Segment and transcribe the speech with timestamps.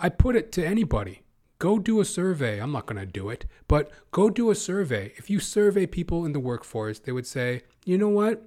[0.00, 1.22] I put it to anybody.
[1.58, 2.58] Go do a survey.
[2.58, 5.12] I'm not going to do it, but go do a survey.
[5.16, 8.42] If you survey people in the workforce, they would say, you know what?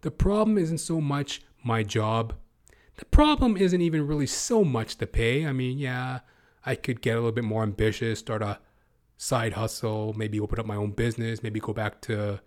[0.00, 2.34] The problem isn't so much my job.
[2.96, 5.46] The problem isn't even really so much the pay.
[5.46, 6.20] I mean, yeah,
[6.66, 8.58] I could get a little bit more ambitious, start a
[9.16, 12.40] side hustle, maybe open up my own business, maybe go back to,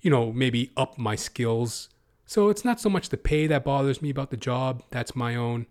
[0.00, 1.88] you know, maybe up my skills.
[2.24, 4.82] So it's not so much the pay that bothers me about the job.
[4.90, 5.66] That's my own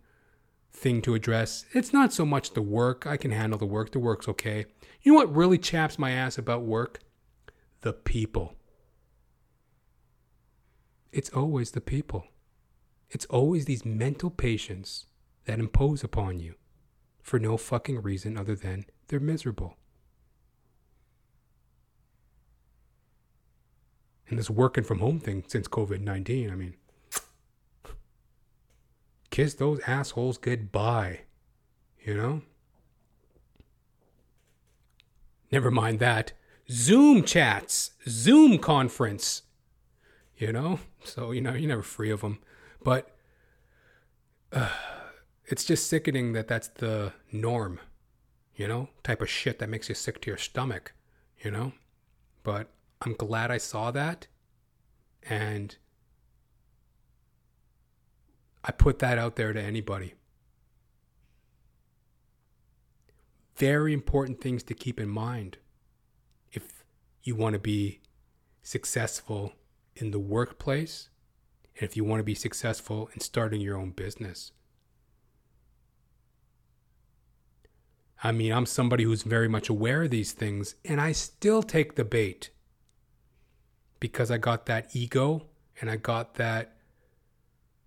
[0.75, 1.65] thing to address.
[1.73, 3.07] It's not so much the work.
[3.07, 3.91] I can handle the work.
[3.91, 4.65] The work's okay.
[5.01, 6.99] You know what really chaps my ass about work?
[7.81, 8.55] The people.
[11.11, 12.25] It's always the people.
[13.09, 15.05] It's always these mental patients
[15.45, 16.55] that impose upon you
[17.21, 19.77] for no fucking reason other than they're miserable.
[24.27, 26.75] And this working from home thing since COVID 19, I mean,
[29.35, 31.19] kiss those assholes goodbye.
[31.99, 32.41] You know?
[35.51, 36.31] Never mind that.
[36.71, 39.41] Zoom chats, Zoom conference.
[40.37, 40.79] You know?
[41.03, 42.39] So, you know, you're never free of them.
[42.81, 43.13] But
[44.53, 44.69] uh,
[45.47, 47.81] it's just sickening that that's the norm,
[48.55, 48.87] you know?
[49.03, 50.93] Type of shit that makes you sick to your stomach,
[51.43, 51.73] you know?
[52.43, 52.69] But
[53.01, 54.27] I'm glad I saw that.
[55.23, 55.75] And
[58.67, 60.15] I put that out there to anybody.
[63.57, 65.57] Very important things to keep in mind
[66.51, 66.83] if
[67.21, 68.01] you want to be
[68.63, 69.53] successful
[69.95, 71.09] in the workplace
[71.75, 74.51] and if you want to be successful in starting your own business.
[78.23, 81.95] I mean, I'm somebody who's very much aware of these things, and I still take
[81.95, 82.49] the bait
[83.99, 85.45] because I got that ego
[85.79, 86.77] and I got that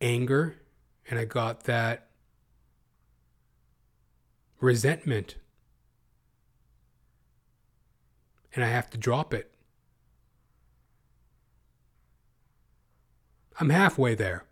[0.01, 0.55] anger
[1.09, 2.09] and I got that
[4.61, 5.37] resentment.
[8.55, 9.53] And I have to drop it.
[13.61, 14.45] I'm halfway there.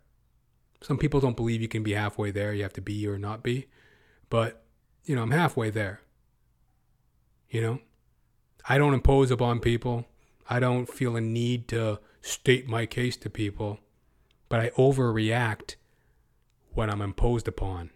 [0.81, 2.53] Some people don't believe you can be halfway there.
[2.53, 3.67] You have to be or not be.
[4.29, 4.63] But,
[5.05, 6.01] you know, I'm halfway there.
[7.49, 7.79] You know?
[8.69, 10.05] I don't impose upon people.
[10.49, 13.79] I don't feel a need to state my case to people.
[14.49, 15.75] But I overreact
[16.77, 17.89] when I'm imposed upon.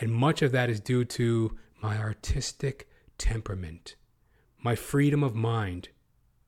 [0.00, 2.88] And much of that is due to my artistic
[3.18, 3.96] temperament.
[4.62, 5.88] My freedom of mind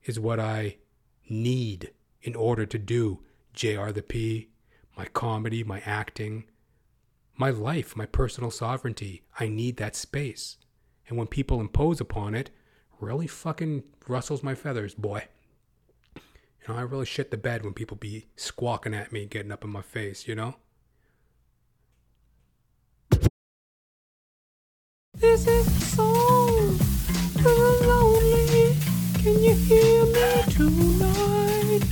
[0.04, 0.76] is what I
[1.28, 1.90] need
[2.22, 4.50] in order to do JR the P,
[4.96, 6.44] my comedy, my acting,
[7.36, 9.24] my life, my personal sovereignty.
[9.40, 10.56] I need that space.
[11.08, 12.50] And when people impose upon it,
[13.00, 15.24] really fucking rustles my feathers, boy.
[16.14, 16.22] You
[16.68, 19.70] know, I really shit the bed when people be squawking at me, getting up in
[19.70, 20.54] my face, you know?
[25.20, 26.78] This is a song
[27.42, 28.74] for the lonely.
[29.22, 31.84] Can you hear me tonight?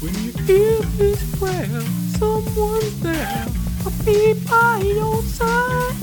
[0.00, 1.80] When you hear this prayer,
[2.16, 3.46] someone's there.
[3.84, 5.96] I'll be by your side.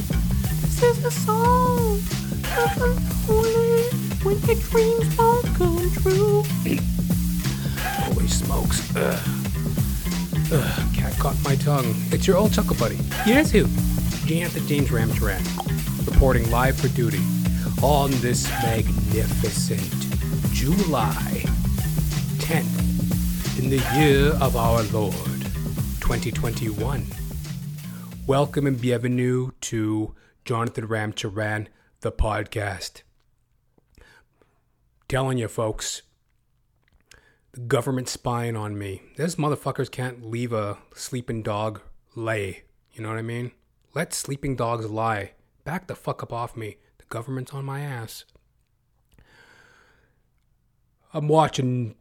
[0.62, 2.88] This is a song for the
[3.30, 3.84] lonely.
[4.24, 6.44] When your dreams won't come true.
[8.04, 8.94] Holy smokes.
[8.96, 9.20] Ugh.
[10.52, 11.96] Ugh, cat caught my tongue.
[12.12, 13.00] It's your old chuckle buddy.
[13.26, 13.68] Yes, who?
[14.28, 15.44] Jonathan James Ramcharan,
[16.06, 17.22] reporting live for duty
[17.82, 19.82] on this magnificent
[20.54, 21.44] July
[22.40, 25.14] 10th in the year of our Lord
[26.02, 27.06] 2021.
[28.26, 30.16] Welcome and bienvenue to
[30.46, 31.68] Jonathan Ramcharan,
[32.02, 33.04] the podcast.
[35.08, 36.02] Telling you, folks,
[37.52, 39.02] the government spying on me.
[39.18, 41.82] Those motherfuckers can't leave a sleeping dog
[42.16, 42.64] lay.
[42.94, 43.52] You know what I mean?
[43.94, 45.34] Let sleeping dogs lie.
[45.64, 46.78] Back the fuck up off me.
[46.98, 48.26] The government's on my ass.
[51.14, 51.96] I'm watching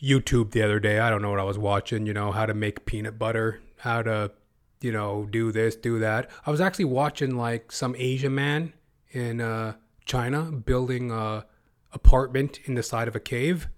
[0.00, 0.98] YouTube the other day.
[0.98, 4.02] I don't know what I was watching, you know, how to make peanut butter, how
[4.02, 4.32] to,
[4.80, 6.30] you know, do this, do that.
[6.46, 8.72] I was actually watching like some Asian man
[9.10, 9.74] in uh,
[10.04, 11.46] China building a
[11.92, 13.68] apartment in the side of a cave.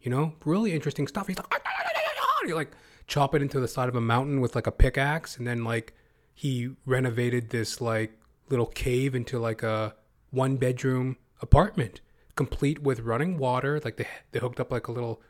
[0.00, 1.26] You know, really interesting stuff.
[1.26, 1.46] He's like,
[2.46, 2.72] you like
[3.06, 5.94] chop it into the side of a mountain with like a pickaxe, and then like
[6.32, 8.12] he renovated this like
[8.50, 9.94] little cave into like a
[10.30, 12.00] one bedroom apartment,
[12.36, 13.80] complete with running water.
[13.82, 15.22] Like they they hooked up like a little,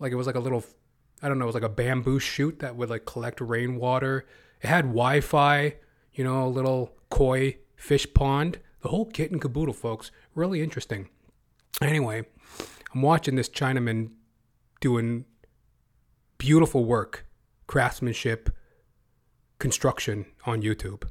[0.00, 0.64] like it was like a little,
[1.22, 4.26] I don't know, it was like a bamboo chute that would like collect rainwater.
[4.60, 5.76] It had Wi-Fi,
[6.14, 8.58] you know, a little koi fish pond.
[8.80, 10.10] The whole kit and caboodle, folks.
[10.34, 11.08] Really interesting.
[11.82, 12.24] Anyway,
[12.94, 14.12] I'm watching this Chinaman
[14.80, 15.24] doing
[16.38, 17.26] beautiful work,
[17.66, 18.50] craftsmanship,
[19.58, 21.04] construction on YouTube.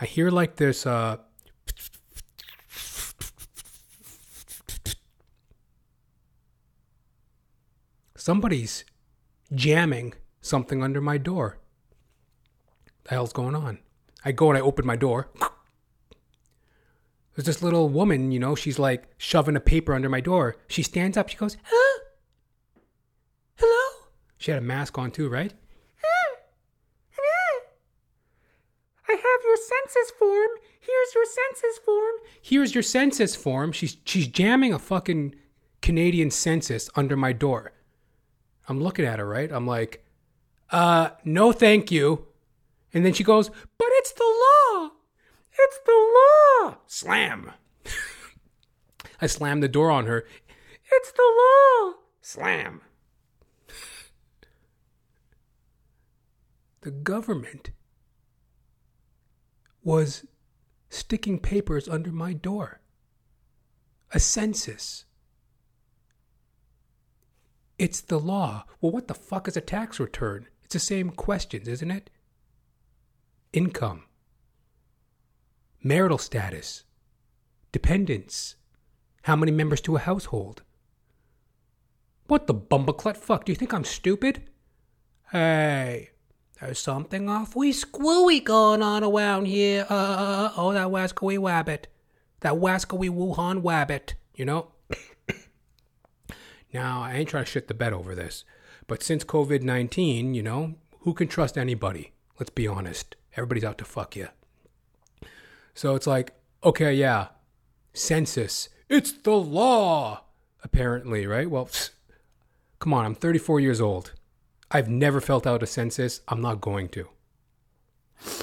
[0.00, 1.18] I hear like this uh
[8.16, 8.84] somebody's
[9.54, 11.58] jamming something under my door.
[13.04, 13.78] The hell's going on?
[14.24, 15.30] I go and I open my door.
[17.34, 20.56] There's this little woman, you know, she's like shoving a paper under my door.
[20.68, 22.04] She stands up, she goes, Hello?
[23.56, 24.08] Hello?
[24.38, 25.52] She had a mask on too, right?
[29.08, 30.48] I have your census form.
[30.80, 32.14] Here's your census form.
[32.42, 33.72] Here's your census form.
[33.72, 35.34] She's she's jamming a fucking
[35.82, 37.72] Canadian census under my door.
[38.68, 39.50] I'm looking at her, right?
[39.50, 40.04] I'm like,
[40.70, 42.26] uh, no thank you.
[42.92, 44.90] And then she goes, But it's the law.
[45.58, 46.76] It's the law.
[46.86, 47.52] Slam.
[49.20, 50.26] I slammed the door on her.
[50.90, 51.94] It's the law.
[52.20, 52.82] Slam.
[56.82, 57.70] the government
[59.86, 60.26] was
[60.88, 62.80] sticking papers under my door.
[64.10, 65.04] A census.
[67.78, 68.64] It's the law.
[68.80, 70.48] Well, what the fuck is a tax return?
[70.64, 72.10] It's the same questions, isn't it?
[73.52, 74.02] Income,
[75.84, 76.82] marital status,
[77.70, 78.56] dependents,
[79.22, 80.62] how many members to a household.
[82.26, 83.44] What the bumbleclut fuck?
[83.44, 84.50] Do you think I'm stupid?
[85.30, 86.10] Hey,
[86.60, 89.86] there's something awfully squooey going on around here.
[89.88, 91.84] Uh, oh, that wascally wabbit.
[92.40, 94.68] That wascally Wuhan wabbit, you know?
[96.72, 98.44] now, I ain't trying to shit the bed over this,
[98.86, 102.12] but since COVID 19, you know, who can trust anybody?
[102.38, 103.16] Let's be honest.
[103.36, 104.28] Everybody's out to fuck you.
[105.74, 106.32] So it's like,
[106.64, 107.28] okay, yeah,
[107.92, 108.70] census.
[108.88, 110.24] It's the law,
[110.64, 111.50] apparently, right?
[111.50, 111.68] Well,
[112.78, 114.12] come on, I'm 34 years old.
[114.70, 116.20] I've never felt out a census.
[116.28, 117.08] I'm not going to.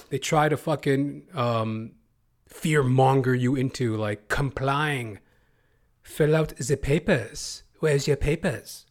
[0.10, 1.94] They try to fucking um,
[2.48, 5.20] fear monger you into like complying.
[6.02, 7.64] Fill out the papers.
[7.80, 8.86] Where's your papers?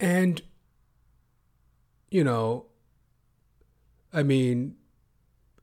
[0.00, 0.42] And,
[2.10, 2.66] you know,
[4.12, 4.76] I mean,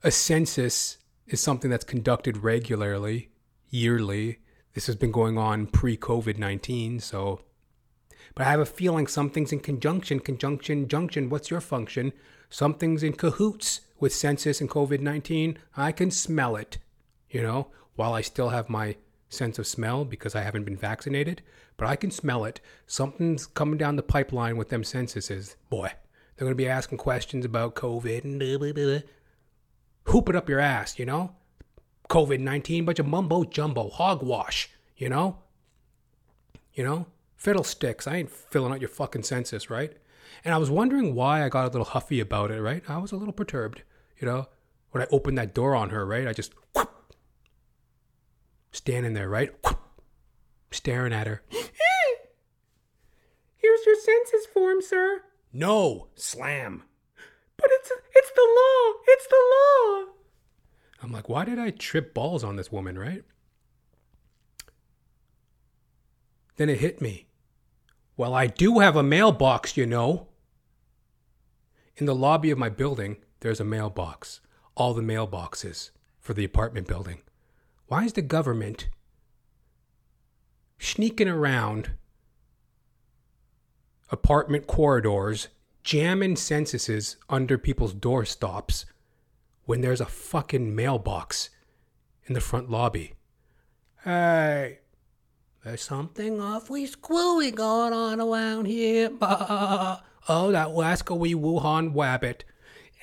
[0.04, 0.98] a census
[1.28, 3.30] is something that's conducted regularly,
[3.70, 4.40] yearly.
[4.74, 7.42] This has been going on pre COVID 19, so.
[8.36, 11.30] But I have a feeling something's in conjunction, conjunction, junction.
[11.30, 12.14] What's your function?
[12.50, 15.58] Something's in cahoots with census and COVID 19.
[15.76, 16.78] I can smell it,
[17.30, 18.96] you know, while I still have my
[19.30, 21.42] sense of smell because I haven't been vaccinated,
[21.78, 22.60] but I can smell it.
[22.86, 25.56] Something's coming down the pipeline with them censuses.
[25.70, 25.92] Boy,
[26.36, 29.00] they're going to be asking questions about COVID and blah, blah, blah.
[30.06, 31.36] Hoop it up your ass, you know?
[32.10, 35.38] COVID 19, bunch of mumbo jumbo, hogwash, you know?
[36.74, 37.06] You know?
[37.42, 38.06] Fiddlesticks.
[38.06, 39.98] I ain't filling out your fucking census, right?
[40.46, 42.84] And I was wondering why I got a little huffy about it, right?
[42.88, 43.82] I was a little perturbed,
[44.20, 44.48] you know?
[44.92, 46.28] When I opened that door on her, right?
[46.28, 47.16] I just whoop,
[48.72, 49.50] standing there, right?
[49.66, 49.80] Whoop,
[50.70, 51.42] staring at her.
[53.58, 55.24] Here's your census form, sir.
[55.52, 56.84] No, slam.
[57.58, 58.94] But it's it's the law.
[59.08, 60.06] It's the law.
[61.02, 63.24] I'm like, why did I trip balls on this woman, right?
[66.58, 67.30] Then it hit me.
[68.18, 70.28] Well, I do have a mailbox, you know.
[71.96, 74.42] In the lobby of my building, there's a mailbox.
[74.76, 77.22] All the mailboxes for the apartment building.
[77.88, 78.90] Why is the government
[80.80, 81.92] sneaking around
[84.10, 85.48] apartment corridors,
[85.84, 88.86] jamming censuses under people's doorstops
[89.66, 91.50] when there's a fucking mailbox
[92.26, 93.14] in the front lobby?
[94.04, 94.80] Hey,
[95.64, 99.12] there's something awfully squooey going on around here.
[99.22, 100.02] oh,
[100.52, 102.42] that wascally Wuhan wabbit.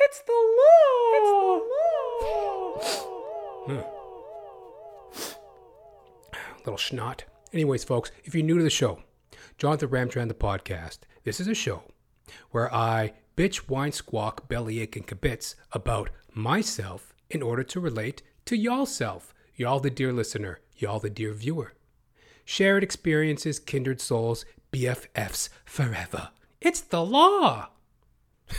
[0.00, 1.12] It's the law.
[1.14, 3.04] It's the
[3.66, 3.76] hmm.
[3.76, 3.88] law.
[6.58, 7.20] Little schnot.
[7.52, 9.02] Anyways, folks, if you're new to the show,
[9.56, 11.84] Jonathan Ramcharan, the podcast, this is a show
[12.50, 18.56] where I bitch, whine, squawk, bellyache, and kibitz about myself in order to relate to
[18.56, 21.72] y'all self, y'all the dear listener, y'all the dear viewer.
[22.50, 26.30] Shared experiences, kindred souls, BFFs forever.
[26.62, 27.68] It's the law.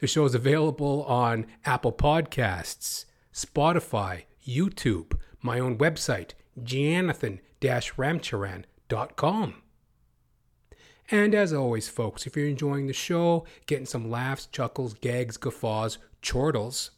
[0.00, 9.54] the show is available on Apple Podcasts, Spotify, YouTube, my own website, jonathan-ramcharan.com.
[11.10, 15.98] And as always, folks, if you're enjoying the show, getting some laughs, chuckles, gags, guffaws,
[16.22, 16.92] chortles,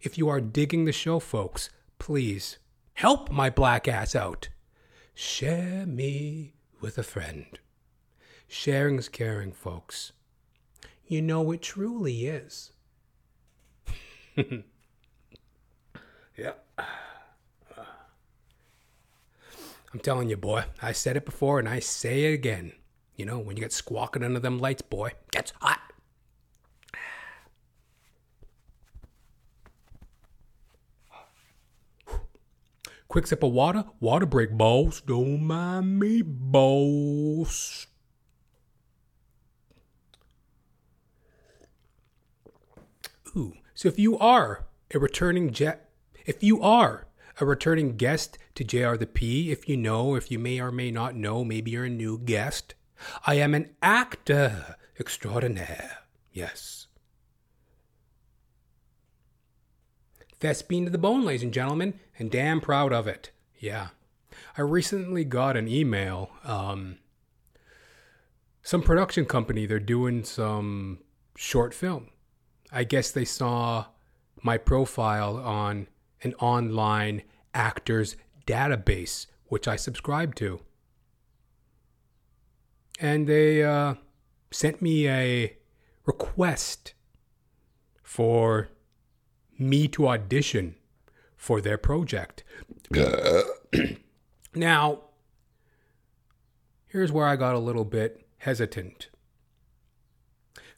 [0.00, 2.58] if you are digging the show, folks, please
[2.94, 4.48] help my black ass out.
[5.14, 7.58] Share me with a friend.
[8.48, 10.12] Sharing's caring, folks.
[11.06, 12.72] You know it truly is.
[16.36, 16.52] yeah.
[19.92, 20.64] I'm telling you, boy.
[20.80, 22.72] I said it before and I say it again.
[23.16, 25.91] You know, when you get squawking under them lights, boy, gets hot.
[33.12, 33.84] Quick sip of water.
[34.00, 35.02] Water break, boss.
[35.02, 37.86] Don't mind me, boss.
[43.36, 43.52] Ooh.
[43.74, 44.64] So if you are
[44.94, 45.90] a returning jet,
[46.24, 47.06] if you are
[47.38, 50.90] a returning guest to JR the P, if you know, if you may or may
[50.90, 52.74] not know, maybe you're a new guest,
[53.26, 55.98] I am an actor extraordinaire.
[56.32, 56.86] Yes.
[60.42, 63.32] Thespian to the bone, ladies and gentlemen, and damn proud of it.
[63.58, 63.88] Yeah.
[64.56, 66.30] I recently got an email.
[66.44, 66.98] Um,
[68.62, 71.00] some production company, they're doing some
[71.34, 72.10] short film.
[72.70, 73.86] I guess they saw
[74.40, 75.88] my profile on
[76.22, 77.22] an online
[77.54, 78.14] actors
[78.46, 80.60] database, which I subscribe to.
[83.00, 83.94] And they uh,
[84.52, 85.56] sent me a
[86.06, 86.94] request
[88.00, 88.68] for
[89.58, 90.76] me to audition
[91.42, 92.44] for their project.
[94.54, 95.00] now,
[96.86, 99.08] here's where I got a little bit hesitant.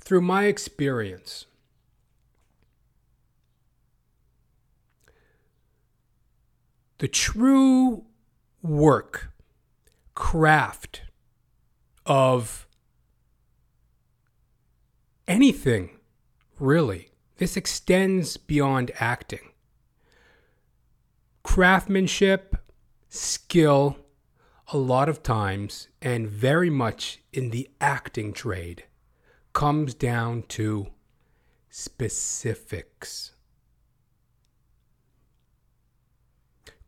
[0.01, 1.45] Through my experience,
[6.97, 8.07] the true
[8.63, 9.33] work,
[10.15, 11.03] craft
[12.07, 12.67] of
[15.29, 15.91] anything,
[16.59, 17.11] really.
[17.37, 19.51] This extends beyond acting.
[21.45, 22.57] Craftsmanship,
[23.09, 23.97] skill,
[24.73, 28.85] a lot of times, and very much in the acting trade,
[29.53, 30.89] comes down to
[31.71, 33.33] specifics.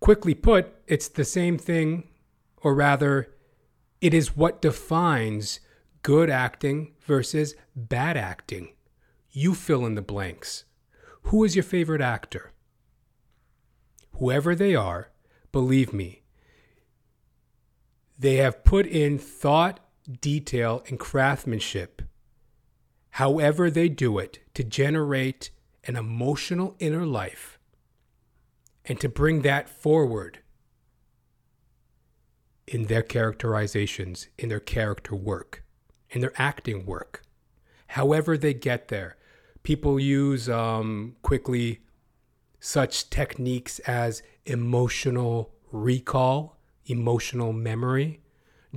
[0.00, 2.08] Quickly put, it's the same thing,
[2.56, 3.34] or rather,
[4.00, 5.60] it is what defines
[6.02, 8.74] good acting versus bad acting.
[9.30, 10.64] You fill in the blanks.
[11.24, 12.52] Who is your favorite actor?
[14.18, 15.10] Whoever they are,
[15.52, 16.22] believe me,
[18.18, 19.80] they have put in thought,
[20.20, 22.00] detail, and craftsmanship,
[23.10, 25.50] however they do it, to generate
[25.84, 27.58] an emotional inner life
[28.86, 30.38] and to bring that forward
[32.66, 35.62] in their characterizations, in their character work,
[36.10, 37.22] in their acting work.
[37.88, 39.16] However, they get there.
[39.62, 41.80] People use um, quickly
[42.60, 48.20] such techniques as emotional recall, emotional memory,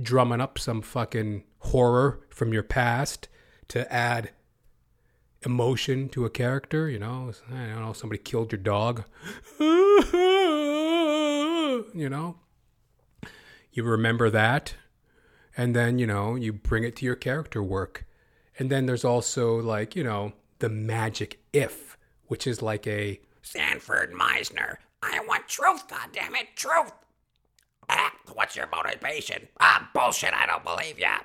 [0.00, 3.28] drumming up some fucking horror from your past
[3.68, 4.30] to add
[5.42, 6.88] emotion to a character.
[6.88, 9.04] You know, I don't know, somebody killed your dog.
[11.94, 12.36] you know,
[13.72, 14.74] you remember that,
[15.56, 18.06] and then you know you bring it to your character work,
[18.58, 21.96] and then there's also like you know the magic if,
[22.26, 24.76] which is like a Sanford Meisner.
[25.02, 26.92] I want truth, goddammit, truth.
[27.88, 29.48] Ah, what's your motivation?
[29.58, 31.18] Ah, bullshit, I don't believe ya.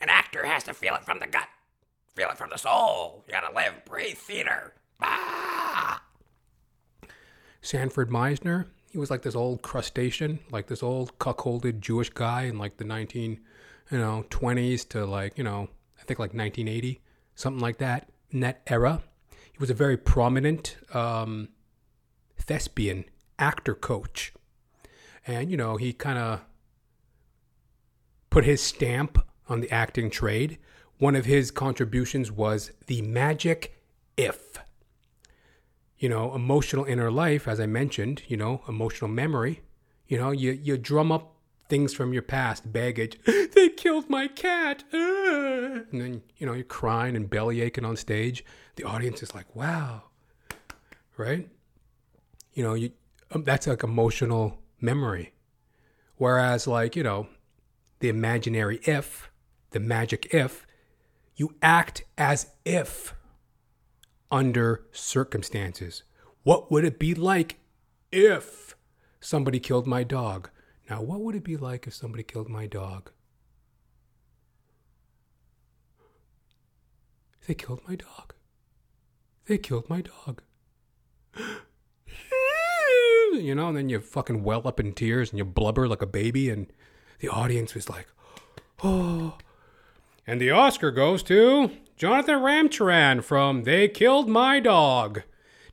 [0.00, 1.48] An actor has to feel it from the gut,
[2.14, 3.24] feel it from the soul.
[3.26, 4.74] You gotta live, breathe theater.
[5.00, 6.02] Ah!
[7.60, 8.66] Sanford Meisner.
[8.90, 12.84] He was like this old crustacean, like this old cuckolded Jewish guy in like the
[12.84, 13.40] 19,
[13.90, 17.00] you know, 20s to like, you know, I think like 1980,
[17.34, 19.02] something like that, in that era.
[19.62, 21.50] Was a very prominent um,
[22.36, 23.04] thespian
[23.38, 24.32] actor coach.
[25.24, 26.40] And, you know, he kind of
[28.28, 30.58] put his stamp on the acting trade.
[30.98, 33.80] One of his contributions was the magic
[34.16, 34.58] if
[35.96, 39.62] you know, emotional inner life, as I mentioned, you know, emotional memory.
[40.08, 41.31] You know, you, you drum up
[41.72, 43.18] things from your past, baggage.
[43.54, 44.84] they killed my cat.
[44.92, 48.44] And then, you know, you're crying and belly aching on stage.
[48.76, 50.02] The audience is like, wow.
[51.16, 51.48] Right?
[52.52, 52.92] You know, you
[53.30, 55.32] um, that's like emotional memory.
[56.16, 57.28] Whereas, like, you know,
[58.00, 59.30] the imaginary if,
[59.70, 60.66] the magic if,
[61.36, 63.14] you act as if
[64.30, 66.02] under circumstances.
[66.42, 67.60] What would it be like
[68.10, 68.76] if
[69.20, 70.50] somebody killed my dog?
[70.92, 73.12] Now, what would it be like if somebody killed my dog?
[77.46, 78.34] They killed my dog.
[79.46, 80.42] They killed my dog.
[83.32, 86.06] you know, and then you fucking well up in tears and you blubber like a
[86.06, 86.70] baby, and
[87.20, 88.08] the audience was like,
[88.84, 89.38] oh.
[90.26, 95.22] And the Oscar goes to Jonathan Ramcharan from They Killed My Dog.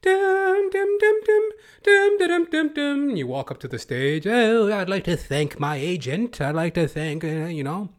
[0.02, 1.50] Dum, dum, dum, dum,
[1.84, 3.16] dum, dum, dum, dum.
[3.16, 4.26] You walk up to the stage.
[4.26, 6.40] Oh, I'd like to thank my agent.
[6.40, 7.90] I'd like to thank, uh, you know.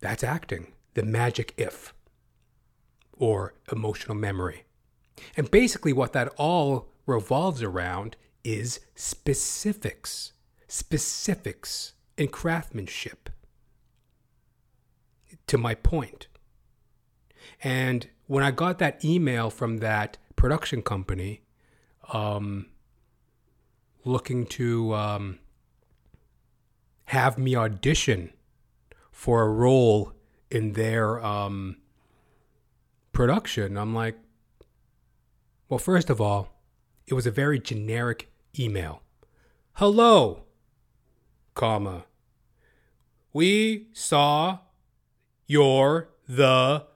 [0.00, 0.72] That's acting.
[0.94, 1.92] The magic if
[3.12, 4.64] or emotional memory.
[5.36, 10.32] And basically, what that all revolves around is specifics,
[10.66, 13.28] specifics and craftsmanship.
[15.46, 16.28] To my point.
[17.62, 21.40] And when I got that email from that production company,
[22.12, 22.66] um,
[24.04, 25.40] looking to um,
[27.06, 28.32] have me audition
[29.10, 30.12] for a role
[30.48, 31.78] in their um,
[33.12, 34.16] production, I'm like,
[35.68, 36.56] well, first of all,
[37.08, 39.02] it was a very generic email.
[39.72, 40.44] Hello,
[41.56, 42.04] comma.
[43.32, 44.60] We saw
[45.48, 46.89] your the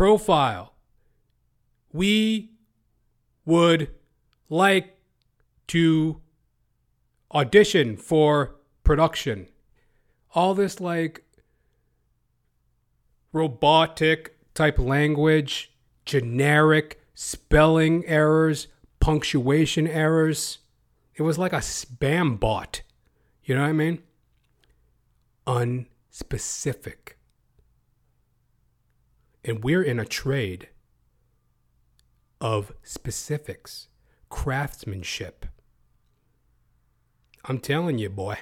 [0.00, 0.72] profile.
[1.92, 2.52] We
[3.44, 3.90] would
[4.48, 4.96] like
[5.66, 6.22] to
[7.34, 9.46] audition for production.
[10.34, 11.22] All this like
[13.34, 15.70] robotic type language,
[16.06, 18.68] generic spelling errors,
[19.00, 20.60] punctuation errors.
[21.14, 22.80] It was like a spam bot.
[23.44, 24.02] You know what I mean?
[25.46, 27.16] Unspecific.
[29.44, 30.68] And we're in a trade
[32.40, 33.88] of specifics,
[34.28, 35.46] craftsmanship.
[37.44, 38.38] I'm telling you, boy,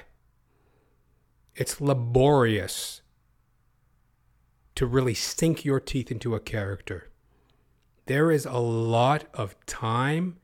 [1.55, 3.01] it's laborious
[4.75, 7.09] to really sink your teeth into a character.
[8.05, 10.37] There is a lot of time,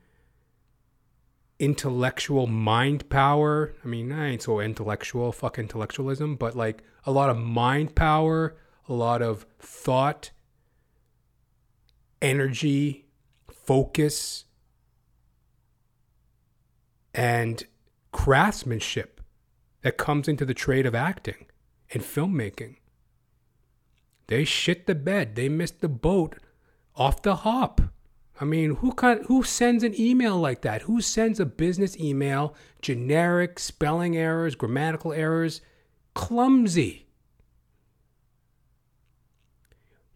[1.58, 3.74] intellectual mind power.
[3.84, 8.58] I mean, I ain't so intellectual, fuck intellectualism, but like a lot of mind power,
[8.88, 10.32] a lot of thought,
[12.26, 13.06] energy,
[13.48, 14.46] focus,
[17.14, 17.64] and
[18.12, 19.22] craftsmanship
[19.84, 21.46] that comes into the trade of acting
[21.94, 22.78] and filmmaking.
[24.26, 25.36] They shit the bed.
[25.36, 26.38] They missed the boat
[26.96, 27.80] off the hop.
[28.42, 28.92] I mean, who
[29.28, 30.82] who sends an email like that?
[30.84, 35.62] Who sends a business email, generic spelling errors, grammatical errors,
[36.16, 37.05] clumsy?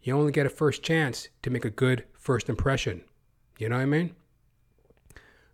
[0.02, 3.02] You only get a first chance to make a good first impression.
[3.58, 4.16] You know what I mean?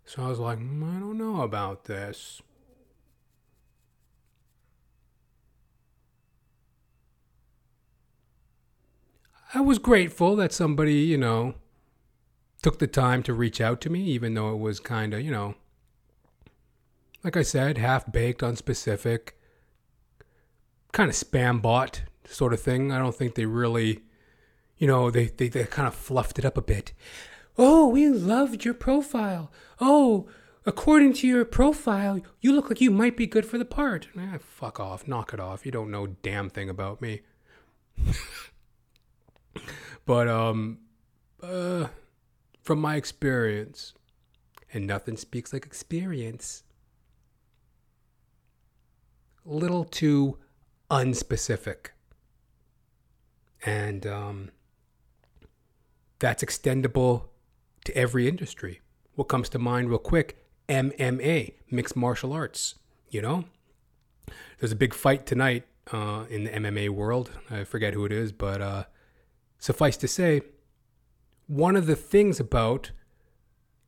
[0.05, 2.41] So I was like, mm, I don't know about this.
[9.53, 11.55] I was grateful that somebody, you know,
[12.61, 15.31] took the time to reach out to me, even though it was kind of, you
[15.31, 15.55] know,
[17.23, 19.29] like I said, half baked, unspecific,
[20.91, 22.91] kind of spam bot sort of thing.
[22.91, 24.01] I don't think they really,
[24.77, 26.93] you know, they, they, they kind of fluffed it up a bit.
[27.57, 29.51] Oh, we loved your profile.
[29.79, 30.27] Oh,
[30.65, 34.07] according to your profile, you look like you might be good for the part.
[34.17, 35.07] Eh, fuck off.
[35.07, 35.65] Knock it off.
[35.65, 37.21] You don't know damn thing about me.
[40.05, 40.77] but um
[41.41, 41.87] uh
[42.61, 43.93] from my experience
[44.73, 46.63] and nothing speaks like experience
[49.45, 50.37] a little too
[50.91, 51.87] unspecific
[53.65, 54.51] and um
[56.19, 57.25] that's extendable
[57.85, 58.81] to every industry
[59.15, 62.75] what comes to mind real quick mma mixed martial arts
[63.09, 63.45] you know
[64.59, 68.31] there's a big fight tonight uh, in the mma world i forget who it is
[68.31, 68.83] but uh
[69.59, 70.41] Suffice to say,
[71.47, 72.91] one of the things about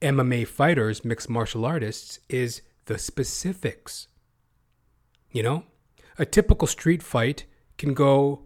[0.01, 4.07] MMA fighters, mixed martial artists, is the specifics.
[5.31, 5.63] You know,
[6.17, 7.45] a typical street fight
[7.77, 8.45] can go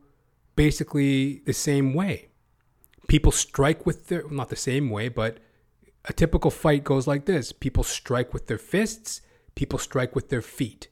[0.56, 2.30] basically the same way.
[3.08, 5.40] People strike with their, not the same way, but
[6.06, 9.22] a typical fight goes like this people strike with their fists,
[9.56, 10.88] people strike with their feet.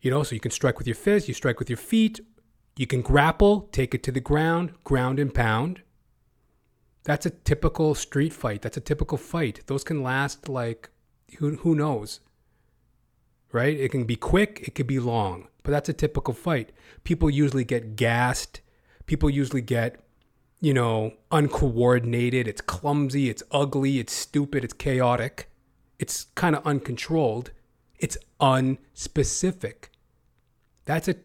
[0.00, 2.20] You know, so you can strike with your fists, you strike with your feet,
[2.76, 5.82] you can grapple, take it to the ground, ground and pound.
[7.02, 8.62] That's a typical street fight.
[8.62, 9.62] That's a typical fight.
[9.66, 10.90] Those can last like
[11.38, 12.20] who who knows.
[13.50, 13.78] Right?
[13.78, 16.70] It can be quick, it could be long, but that's a typical fight.
[17.02, 18.60] People usually get gassed.
[19.06, 20.04] People usually get
[20.60, 25.50] you know, uncoordinated, it's clumsy, it's ugly, it's stupid, it's chaotic.
[25.98, 27.50] It's kind of uncontrolled.
[27.98, 29.88] It's unspecific.
[30.84, 31.16] That's a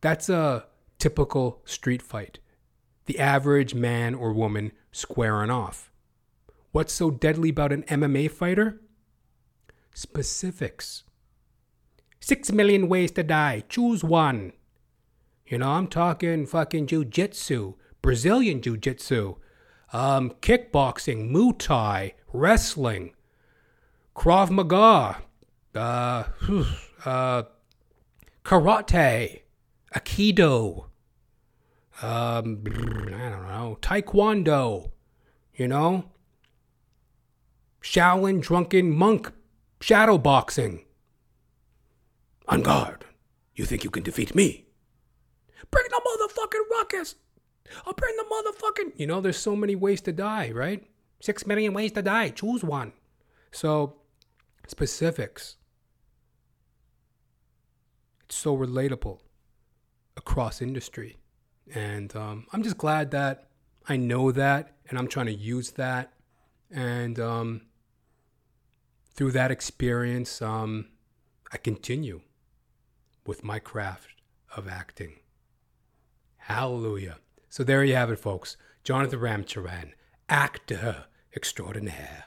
[0.00, 0.66] that's a
[0.98, 2.38] typical street fight.
[3.06, 5.90] The average man or woman squaring off.
[6.72, 8.80] What's so deadly about an MMA fighter?
[9.94, 11.04] Specifics.
[12.20, 13.64] Six million ways to die.
[13.68, 14.52] Choose one.
[15.46, 17.74] You know, I'm talking fucking jujitsu,
[18.04, 19.38] Brazilian jujitsu,
[19.94, 23.14] um, kickboxing, Muay Thai, wrestling,
[24.14, 25.22] Krav Maga,
[25.74, 26.24] uh,
[27.06, 27.42] uh,
[28.44, 29.40] karate,
[29.94, 30.84] Aikido,
[32.02, 34.90] um, I don't know, Taekwondo,
[35.54, 36.04] you know,
[37.80, 39.32] Shaolin drunken monk,
[39.80, 40.84] shadow boxing.
[42.48, 43.06] On guard.
[43.54, 44.66] You think you can defeat me?
[45.70, 47.14] Bring the motherfucking ruckus.
[47.86, 48.92] I'll bring the motherfucking.
[48.96, 50.86] You know, there's so many ways to die, right?
[51.20, 52.30] Six million ways to die.
[52.30, 52.92] Choose one.
[53.52, 53.96] So,
[54.66, 55.56] specifics.
[58.24, 59.20] It's so relatable
[60.16, 61.16] across industry.
[61.74, 63.48] And um, I'm just glad that
[63.88, 66.12] I know that and I'm trying to use that.
[66.70, 67.62] And um,
[69.14, 70.88] through that experience, um,
[71.52, 72.22] I continue
[73.26, 74.08] with my craft
[74.56, 75.14] of acting.
[76.36, 77.18] Hallelujah.
[77.54, 78.56] So there you have it, folks.
[78.82, 79.92] Jonathan Ramcharan,
[80.28, 81.04] actor
[81.36, 82.24] extraordinaire.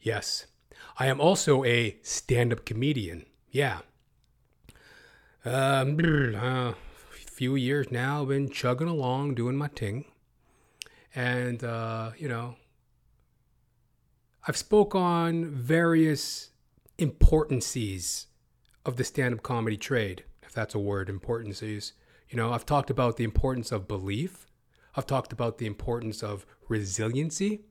[0.00, 0.46] Yes,
[1.00, 3.26] I am also a stand up comedian.
[3.50, 3.78] Yeah.
[5.44, 5.98] Um,
[6.36, 6.76] a
[7.12, 10.04] few years now, I've been chugging along, doing my thing.
[11.16, 12.54] And, uh, you know,
[14.46, 16.50] I've spoke on various
[16.96, 18.28] importances
[18.86, 21.92] of the stand-up comedy trade, that's a word, importances.
[22.28, 24.46] You know, I've talked about the importance of belief.
[24.94, 27.62] I've talked about the importance of resiliency.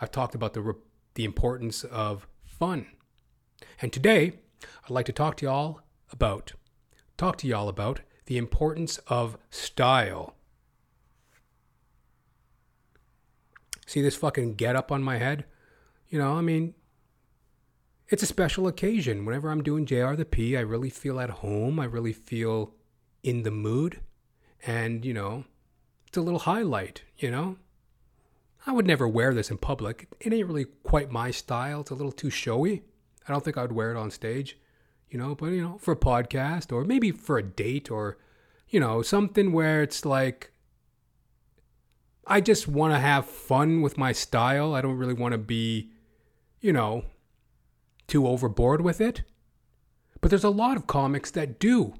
[0.00, 0.74] I've talked about the re-
[1.14, 2.86] the importance of fun.
[3.80, 4.34] And today,
[4.84, 5.80] I'd like to talk to y'all
[6.12, 6.52] about
[7.16, 10.34] talk to y'all about the importance of style.
[13.86, 15.44] See this fucking get up on my head?
[16.08, 16.74] You know, I mean,
[18.08, 19.24] it's a special occasion.
[19.24, 21.78] Whenever I'm doing JR the P, I really feel at home.
[21.78, 22.74] I really feel
[23.22, 24.00] in the mood.
[24.66, 25.44] And, you know,
[26.06, 27.56] it's a little highlight, you know?
[28.66, 30.08] I would never wear this in public.
[30.20, 31.82] It ain't really quite my style.
[31.82, 32.82] It's a little too showy.
[33.26, 34.58] I don't think I would wear it on stage,
[35.10, 38.18] you know, but, you know, for a podcast or maybe for a date or,
[38.68, 40.50] you know, something where it's like,
[42.26, 44.74] I just want to have fun with my style.
[44.74, 45.90] I don't really want to be,
[46.60, 47.04] you know,
[48.08, 49.22] too overboard with it.
[50.20, 51.94] But there's a lot of comics that do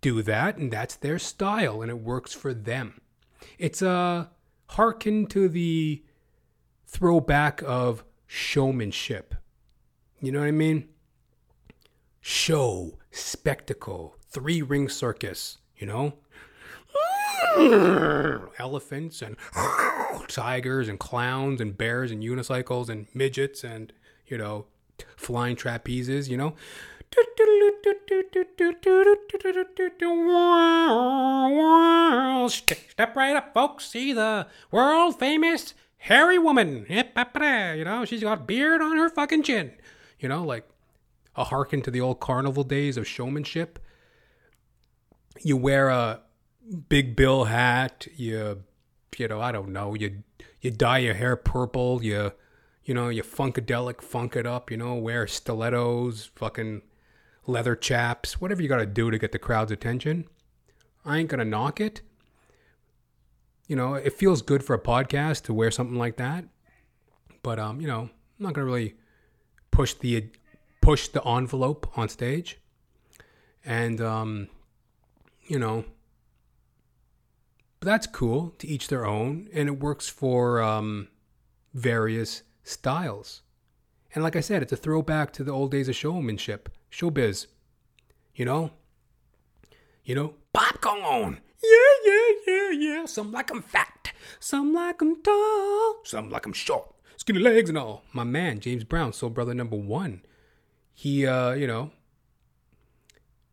[0.00, 3.00] do that, and that's their style, and it works for them.
[3.58, 4.30] It's a
[4.68, 6.04] hearken to the
[6.86, 9.34] throwback of showmanship.
[10.20, 10.88] You know what I mean?
[12.20, 16.14] Show, spectacle, three ring circus, you know?
[18.58, 19.36] Elephants and
[20.28, 23.92] tigers and clowns and bears and unicycles and midgets and,
[24.26, 24.66] you know,
[25.16, 26.54] flying trapezes, you know?
[32.48, 33.86] Step right up, folks.
[33.86, 36.86] See the world famous hairy woman.
[36.88, 39.72] You know, she's got beard on her fucking chin.
[40.18, 40.68] You know, like
[41.36, 43.78] a hearken to the old carnival days of showmanship.
[45.42, 46.20] You wear a
[46.88, 48.06] big bill hat.
[48.16, 48.62] You,
[49.16, 49.94] you know, I don't know.
[49.94, 50.22] You
[50.60, 52.02] you dye your hair purple.
[52.02, 52.32] You
[52.84, 56.82] you know, you funkadelic, funk it up, you know, wear stilettos, fucking
[57.46, 60.26] leather chaps, whatever you got to do to get the crowd's attention.
[61.04, 62.02] I ain't going to knock it.
[63.66, 66.44] You know, it feels good for a podcast to wear something like that.
[67.42, 68.94] But um, you know, I'm not going to really
[69.70, 70.30] push the
[70.80, 72.58] push the envelope on stage.
[73.64, 74.48] And um,
[75.46, 75.84] you know,
[77.80, 81.08] that's cool to each their own and it works for um
[81.74, 83.42] various styles.
[84.14, 87.46] And like I said, it's a throwback to the old days of showmanship, showbiz.
[88.34, 88.70] You know?
[90.04, 90.34] You know?
[90.52, 91.40] Popcorn.
[91.62, 93.06] Yeah, yeah, yeah, yeah.
[93.06, 94.12] Some like 'em fat.
[94.38, 96.00] Some like 'em tall.
[96.04, 96.94] Some like 'em short.
[97.16, 98.02] Skinny legs and all.
[98.12, 100.22] My man, James Brown, soul brother number one.
[100.92, 101.90] He, uh, you know,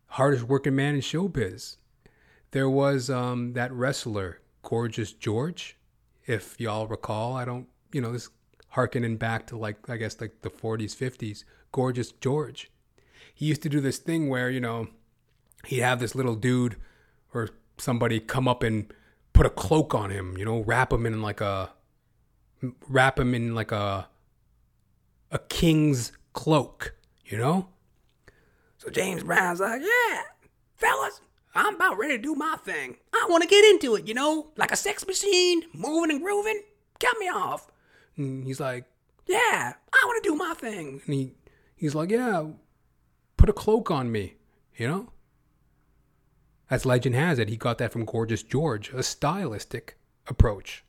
[0.06, 1.76] hardest working man in showbiz.
[2.50, 5.78] There was um, that wrestler, Gorgeous George,
[6.26, 7.34] if y'all recall.
[7.34, 8.28] I don't, you know, this
[8.72, 12.70] harkening back to like I guess like the 40s, 50s, Gorgeous George.
[13.34, 14.88] He used to do this thing where, you know,
[15.66, 16.76] he'd have this little dude
[17.32, 18.92] or somebody come up and
[19.32, 21.70] put a cloak on him, you know, wrap him in like a
[22.88, 24.08] wrap him in like a
[25.30, 27.68] a king's cloak, you know?
[28.78, 30.22] So James Brown's like, yeah,
[30.76, 31.20] fellas,
[31.54, 32.96] I'm about ready to do my thing.
[33.12, 36.62] I want to get into it, you know, like a sex machine, moving and grooving.
[36.98, 37.71] Cut me off.
[38.16, 38.84] And he's like,
[39.26, 41.00] Yeah, I want to do my thing.
[41.06, 41.32] and he
[41.76, 42.46] he's like, yeah,
[43.36, 44.34] put a cloak on me,
[44.76, 45.12] you know.
[46.70, 49.96] As legend has it, he got that from Gorgeous George, a stylistic
[50.26, 50.84] approach.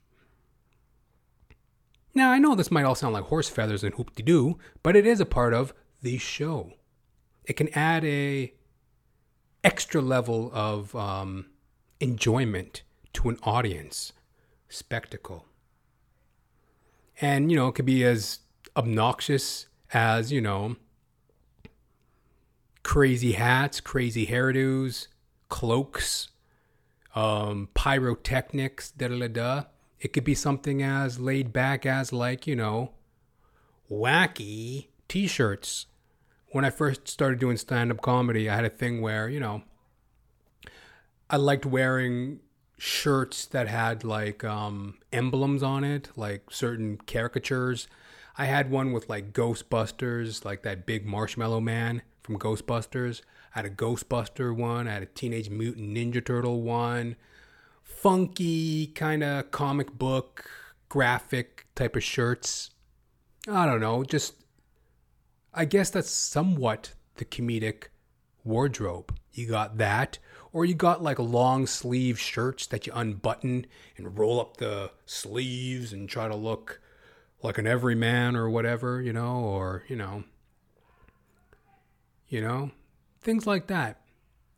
[2.14, 4.96] Now, I know this might all sound like horse feathers and hoop de doo, but
[4.96, 6.74] it is a part of the show.
[7.46, 8.54] It can add a
[9.64, 11.48] extra level of um,
[12.00, 12.84] enjoyment
[13.14, 14.14] to an audience,
[14.70, 15.46] spectacle.
[17.24, 18.40] And, you know, it could be as
[18.76, 20.76] obnoxious as, you know,
[22.84, 25.08] crazy hats, crazy hairdos,
[25.48, 26.28] cloaks,
[27.16, 29.64] um, pyrotechnics, da da da.
[30.02, 32.92] It could be something as laid back as, like, you know,
[33.90, 35.86] wacky t shirts.
[36.52, 39.64] When I first started doing stand up comedy, I had a thing where, you know,
[41.30, 42.42] I liked wearing
[42.84, 47.88] shirts that had like um, emblems on it, like certain caricatures.
[48.38, 53.22] I had one with like Ghostbusters, like that big marshmallow man from Ghostbusters.
[53.56, 54.90] I had a Ghostbuster one.
[54.90, 57.16] I had a Teenage Mutant Ninja Turtle one.
[57.84, 60.50] Funky kind of comic book
[60.90, 62.72] graphic type of shirts.
[63.48, 64.04] I don't know.
[64.04, 64.34] Just,
[65.54, 67.86] I guess that's somewhat the comedic
[68.44, 69.16] wardrobe.
[69.32, 70.20] You got that,
[70.54, 73.66] or you got like long sleeve shirts that you unbutton
[73.98, 76.80] and roll up the sleeves and try to look
[77.42, 80.24] like an everyman or whatever, you know, or, you know,
[82.30, 82.72] you know,
[83.20, 84.02] things like that.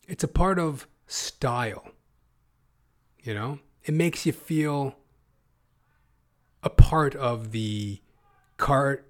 [0.07, 1.87] It's a part of style,
[3.23, 4.97] you know, it makes you feel
[6.61, 8.01] a part of the
[8.57, 9.09] cart,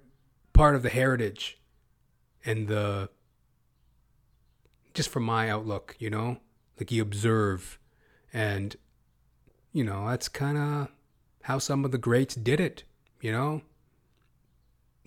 [0.52, 1.58] part of the heritage
[2.44, 3.10] and the,
[4.94, 6.38] just from my outlook, you know,
[6.78, 7.78] like you observe
[8.32, 8.76] and,
[9.72, 10.88] you know, that's kind of
[11.42, 12.84] how some of the greats did it,
[13.20, 13.62] you know?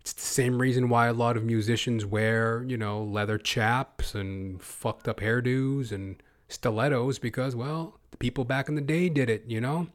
[0.00, 4.62] it's the same reason why a lot of musicians wear, you know, leather chaps and
[4.62, 9.44] fucked up hairdos and stilettos because, well, the people back in the day did it,
[9.46, 9.88] you know?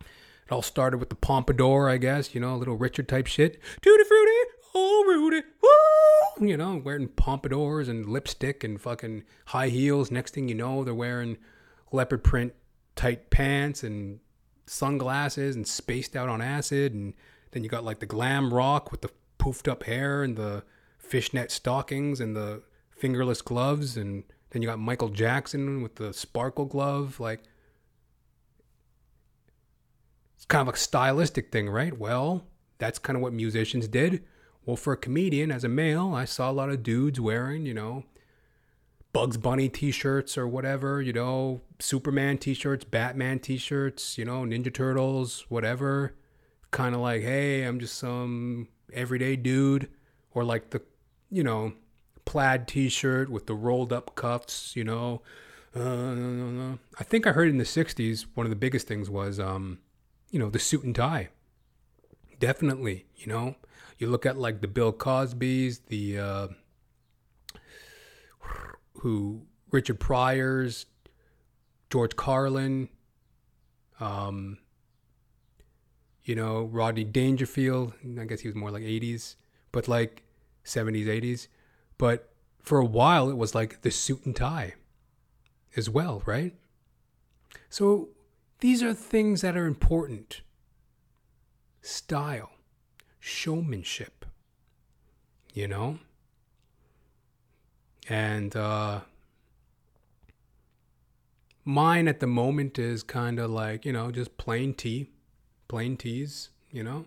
[0.00, 3.60] It all started with the pompadour, I guess, you know, a little Richard type shit.
[3.80, 4.41] Tutti frutti,
[4.74, 6.46] oh Rudy, woo!
[6.48, 10.10] You know, wearing pompadours and lipstick and fucking high heels.
[10.10, 11.38] Next thing you know, they're wearing
[11.90, 12.54] leopard print
[12.96, 14.20] tight pants and
[14.66, 16.94] sunglasses and spaced out on acid.
[16.94, 17.14] And
[17.52, 20.64] then you got like the glam rock with the poofed up hair and the
[20.98, 23.96] fishnet stockings and the fingerless gloves.
[23.96, 27.20] And then you got Michael Jackson with the sparkle glove.
[27.20, 27.40] Like,
[30.36, 31.96] it's kind of a stylistic thing, right?
[31.96, 32.44] Well,
[32.78, 34.24] that's kind of what musicians did.
[34.64, 37.74] Well, for a comedian, as a male, I saw a lot of dudes wearing, you
[37.74, 38.04] know,
[39.12, 44.24] Bugs Bunny t shirts or whatever, you know, Superman t shirts, Batman t shirts, you
[44.24, 46.14] know, Ninja Turtles, whatever.
[46.70, 49.88] Kind of like, hey, I'm just some everyday dude.
[50.34, 50.80] Or like the,
[51.30, 51.74] you know,
[52.24, 55.22] plaid t shirt with the rolled up cuffs, you know.
[55.74, 59.78] Uh, I think I heard in the 60s, one of the biggest things was, um,
[60.30, 61.28] you know, the suit and tie.
[62.38, 63.56] Definitely, you know.
[64.02, 66.48] You look at like the Bill Cosby's, the uh,
[68.94, 70.86] who Richard Pryor's,
[71.88, 72.88] George Carlin,
[74.00, 74.58] um,
[76.24, 77.92] you know, Rodney Dangerfield.
[78.18, 79.36] I guess he was more like 80s,
[79.70, 80.24] but like
[80.64, 81.46] 70s, 80s.
[81.96, 82.28] But
[82.60, 84.74] for a while, it was like the suit and tie
[85.76, 86.56] as well, right?
[87.70, 88.08] So
[88.58, 90.40] these are things that are important
[91.82, 92.51] style,
[93.22, 94.26] showmanship,
[95.54, 96.00] you know?
[98.08, 99.02] And uh,
[101.64, 105.10] mine at the moment is kind of like, you know, just plain tea,
[105.68, 107.06] plain teas, you know?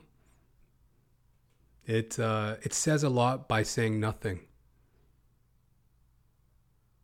[1.86, 4.40] It, uh, it says a lot by saying nothing.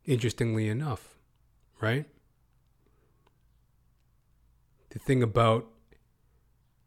[0.06, 1.16] Interestingly enough,
[1.82, 2.06] right?
[4.92, 5.68] The thing about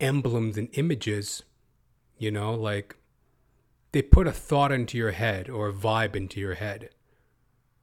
[0.01, 1.43] emblems and images,
[2.19, 2.97] you know, like
[3.93, 6.91] they put a thought into your head or a vibe into your head.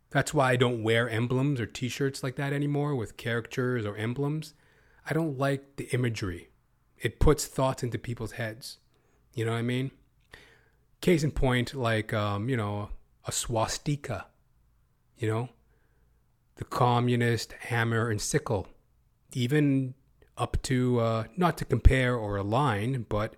[0.09, 3.95] That's why I don't wear emblems or t shirts like that anymore with characters or
[3.95, 4.53] emblems.
[5.09, 6.49] I don't like the imagery.
[6.97, 8.77] It puts thoughts into people's heads.
[9.33, 9.91] You know what I mean?
[10.99, 12.89] Case in point, like, um, you know,
[13.25, 14.27] a swastika,
[15.17, 15.49] you know,
[16.55, 18.67] the communist hammer and sickle,
[19.33, 19.93] even
[20.37, 23.35] up to, uh, not to compare or align, but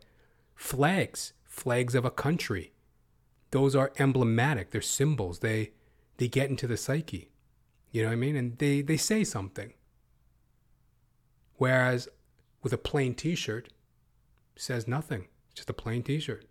[0.64, 2.72] flags, flags of a country.
[3.52, 4.72] Those are emblematic.
[4.72, 5.40] They're symbols.
[5.40, 5.74] They
[6.18, 7.32] they get into the psyche.
[7.92, 8.36] You know what I mean?
[8.38, 9.74] And they, they say something.
[11.56, 12.08] Whereas
[12.64, 13.70] with a plain t shirt,
[14.56, 15.28] says nothing.
[15.48, 16.46] It's just a plain t shirt.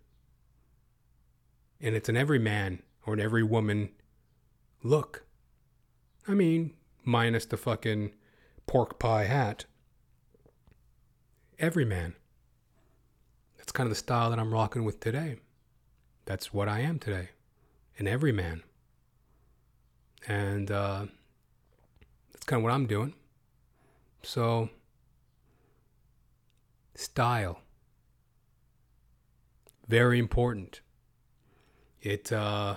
[1.81, 3.89] And it's an every man or an every woman
[4.83, 5.25] look.
[6.27, 8.13] I mean, minus the fucking
[8.67, 9.65] pork pie hat.
[11.57, 12.13] Every man.
[13.63, 15.37] That's kind of the style that I'm rocking with today.
[16.25, 17.29] That's what I am today.
[17.97, 18.61] An everyman.
[20.27, 21.05] And uh,
[22.33, 23.13] that's kind of what I'm doing.
[24.21, 24.69] So,
[26.95, 27.61] style.
[29.87, 30.81] Very important.
[32.01, 32.75] It uh,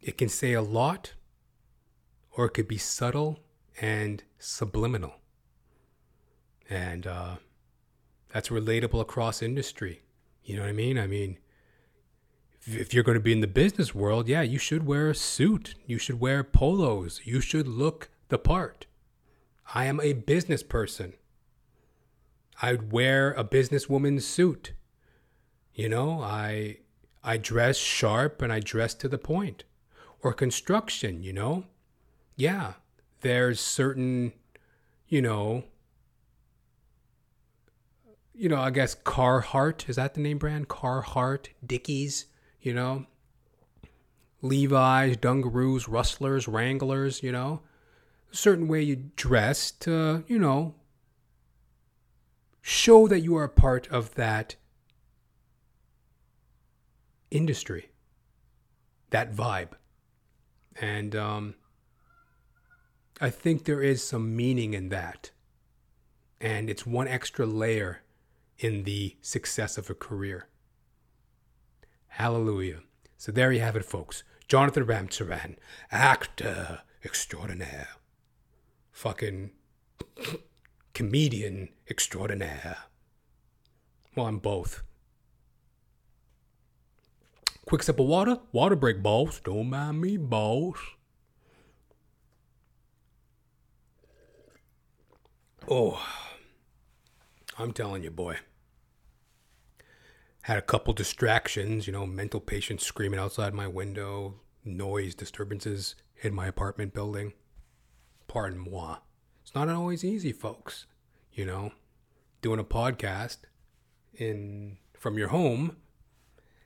[0.00, 1.12] it can say a lot,
[2.32, 3.38] or it could be subtle
[3.80, 5.14] and subliminal,
[6.68, 7.36] and uh,
[8.32, 10.02] that's relatable across industry.
[10.44, 10.98] You know what I mean?
[10.98, 11.38] I mean,
[12.66, 15.74] if- you're going to be in the business world, yeah, you should wear a suit.
[15.86, 17.20] You should wear polos.
[17.24, 18.86] You should look the part.
[19.74, 21.14] I am a business person.
[22.62, 24.72] I'd wear a businesswoman's suit.
[25.74, 26.78] You know, I
[27.22, 29.64] I dress sharp and I dress to the point.
[30.22, 31.64] Or construction, you know?
[32.36, 32.74] Yeah,
[33.20, 34.32] there's certain,
[35.08, 35.64] you know,
[38.34, 40.68] you know, I guess Carhartt, is that the name brand?
[40.68, 42.26] Carhartt, Dickies,
[42.60, 43.06] you know?
[44.40, 47.60] Levi's, Dungaroos, Rustlers, Wranglers, you know?
[48.32, 50.74] A certain way you dress to, you know,
[52.62, 54.56] show that you are a part of that
[57.30, 57.90] industry,
[59.10, 59.72] that vibe.
[60.80, 61.54] And um,
[63.20, 65.30] I think there is some meaning in that.
[66.40, 68.00] And it's one extra layer
[68.60, 70.46] in the success of a career.
[72.08, 72.80] Hallelujah.
[73.16, 74.22] So there you have it, folks.
[74.46, 75.56] Jonathan Ramcharan,
[75.90, 77.88] actor extraordinaire.
[78.92, 79.50] Fucking
[80.92, 82.76] comedian extraordinaire.
[84.14, 84.82] Well, I'm both.
[87.64, 88.38] Quick sip of water.
[88.52, 89.40] Water break, boss.
[89.40, 90.76] Don't mind me, boss.
[95.68, 96.04] Oh,
[97.56, 98.38] I'm telling you, boy.
[100.50, 106.34] Had a couple distractions, you know, mental patients screaming outside my window, noise disturbances in
[106.34, 107.34] my apartment building.
[108.26, 108.96] Pardon moi.
[109.42, 110.86] It's not always easy, folks.
[111.32, 111.70] You know,
[112.42, 113.36] doing a podcast
[114.12, 115.76] in from your home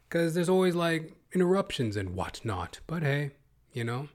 [0.09, 2.81] because there's always like interruptions and whatnot.
[2.87, 3.33] But hey,
[3.75, 4.09] you know,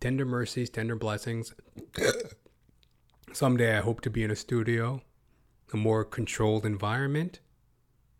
[0.00, 1.54] tender mercies, tender blessings.
[3.32, 5.02] Someday I hope to be in a studio,
[5.72, 7.38] a more controlled environment.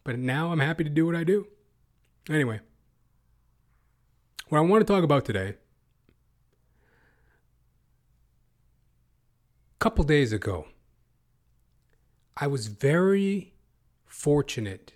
[0.06, 1.48] But now I'm happy to do what I do.
[2.30, 2.60] Anyway,
[4.48, 5.56] what I want to talk about today.
[9.74, 10.68] A couple days ago,
[12.36, 13.54] I was very
[14.04, 14.92] fortunate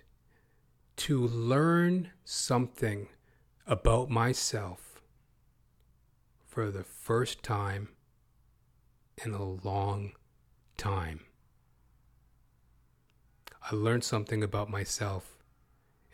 [0.95, 3.09] to learn something
[3.67, 5.01] about myself
[6.47, 7.89] for the first time
[9.25, 10.13] in a long
[10.77, 11.25] time.
[13.69, 15.37] I learned something about myself,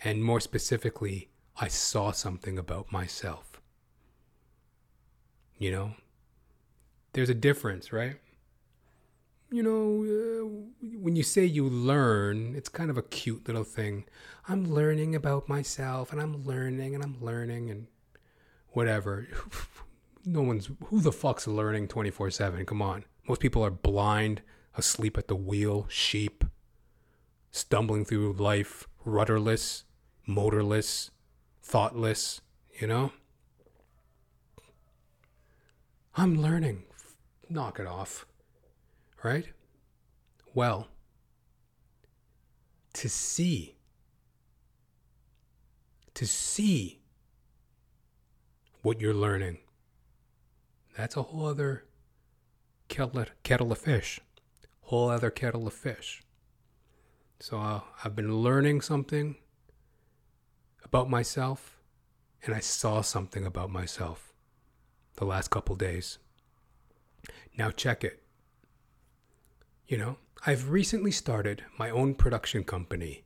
[0.03, 3.61] and more specifically, I saw something about myself.
[5.57, 5.91] You know,
[7.13, 8.17] there's a difference, right?
[9.49, 14.05] You know, uh, when you say you learn, it's kind of a cute little thing.
[14.49, 17.87] I'm learning about myself, and I'm learning, and I'm learning, and
[18.69, 19.27] whatever.
[20.25, 22.65] No one's, who the fuck's learning 24 7?
[22.65, 23.05] Come on.
[23.29, 24.41] Most people are blind,
[24.75, 26.43] asleep at the wheel, sheep
[27.51, 29.83] stumbling through life rudderless,
[30.25, 31.11] motorless,
[31.61, 32.41] thoughtless,
[32.79, 33.11] you know?
[36.15, 36.83] I'm learning.
[37.49, 38.25] Knock it off.
[39.23, 39.47] Right?
[40.53, 40.87] Well,
[42.93, 43.75] to see,
[46.15, 46.99] to see
[48.81, 49.59] what you're learning,
[50.97, 51.85] that's a whole other
[52.87, 54.19] kettle, kettle of fish.
[54.81, 56.23] Whole other kettle of fish.
[57.39, 59.35] So uh, I've been learning something
[60.83, 61.77] about myself,
[62.43, 64.33] and I saw something about myself
[65.15, 66.17] the last couple days.
[67.57, 68.23] Now check it.
[69.87, 73.23] You know, I've recently started my own production company,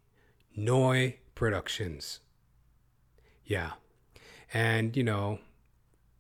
[0.56, 2.20] Noi Productions.
[3.46, 3.72] Yeah.
[4.54, 5.40] And, you know,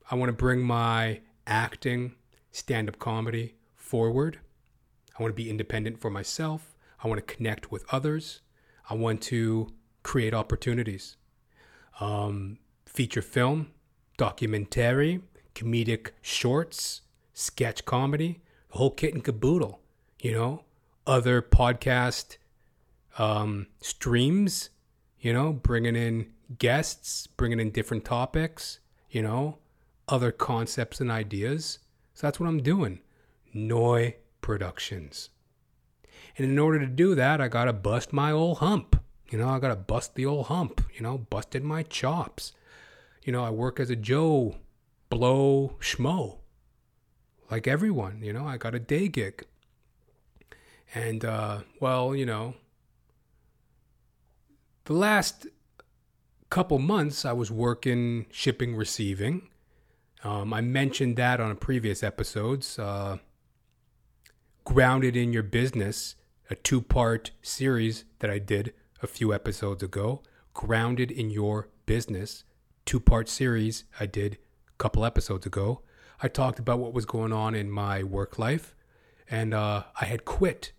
[0.09, 2.15] I want to bring my acting,
[2.51, 4.39] stand up comedy forward.
[5.17, 6.70] I want to be independent for myself.
[7.03, 8.41] I want to connect with others.
[8.89, 9.69] I want to
[10.03, 11.17] create opportunities.
[11.99, 13.71] Um, feature film,
[14.17, 15.21] documentary,
[15.55, 17.01] comedic shorts,
[17.33, 18.41] sketch comedy,
[18.71, 19.81] the whole kit and caboodle.
[20.19, 20.63] You know,
[21.07, 22.37] other podcast
[23.17, 24.69] um, streams.
[25.19, 28.79] You know, bringing in guests, bringing in different topics.
[29.09, 29.57] you know,
[30.07, 31.79] other concepts and ideas.
[32.13, 32.99] So that's what I'm doing.
[33.53, 35.29] Noi Productions.
[36.37, 39.01] And in order to do that, I got to bust my old hump.
[39.29, 42.53] You know, I got to bust the old hump, you know, busted my chops.
[43.23, 44.55] You know, I work as a Joe
[45.09, 46.39] Blow Schmo.
[47.49, 49.45] Like everyone, you know, I got a day gig.
[50.93, 52.55] And, uh, well, you know,
[54.85, 55.47] the last
[56.49, 59.47] couple months I was working shipping, receiving.
[60.23, 62.77] Um, I mentioned that on a previous episodes.
[62.77, 63.17] Uh,
[64.63, 66.15] Grounded in Your Business,
[66.51, 70.21] a two part series that I did a few episodes ago.
[70.53, 72.43] Grounded in Your Business,
[72.85, 74.37] two part series I did
[74.67, 75.81] a couple episodes ago.
[76.21, 78.75] I talked about what was going on in my work life,
[79.29, 80.73] and uh, I had quit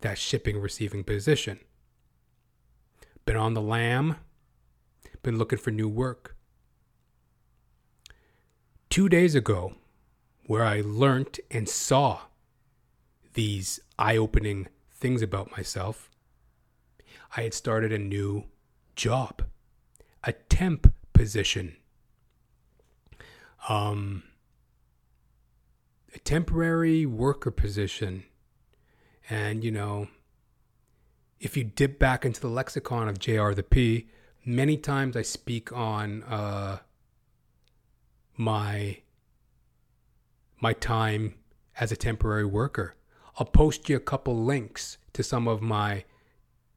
[0.00, 1.60] that shipping receiving position.
[3.24, 4.16] Been on the lam,
[5.22, 6.36] been looking for new work.
[8.88, 9.74] Two days ago,
[10.46, 12.22] where I learnt and saw
[13.34, 14.66] these eye opening
[15.00, 16.10] things about myself,
[17.36, 18.44] I had started a new
[18.94, 19.42] job,
[20.22, 21.76] a temp position.
[23.68, 24.22] Um,
[26.14, 28.24] a temporary worker position.
[29.28, 30.08] And, you know,
[31.38, 34.08] if you dip back into the lexicon of JR the P,
[34.44, 36.78] many times I speak on uh,
[38.36, 38.98] my
[40.62, 41.34] my time
[41.78, 42.94] as a temporary worker.
[43.40, 46.04] I'll post you a couple links to some of my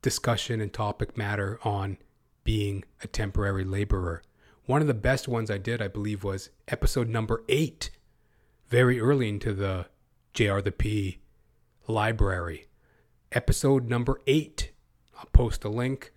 [0.02, 1.98] discussion and topic matter on
[2.46, 4.22] being a temporary laborer.
[4.66, 7.90] One of the best ones I did, I believe, was episode number eight,
[8.70, 9.88] very early into the
[10.34, 11.20] JR the P
[11.86, 12.68] library.
[13.34, 14.72] Episode number eight.
[15.20, 16.14] I'll post a link.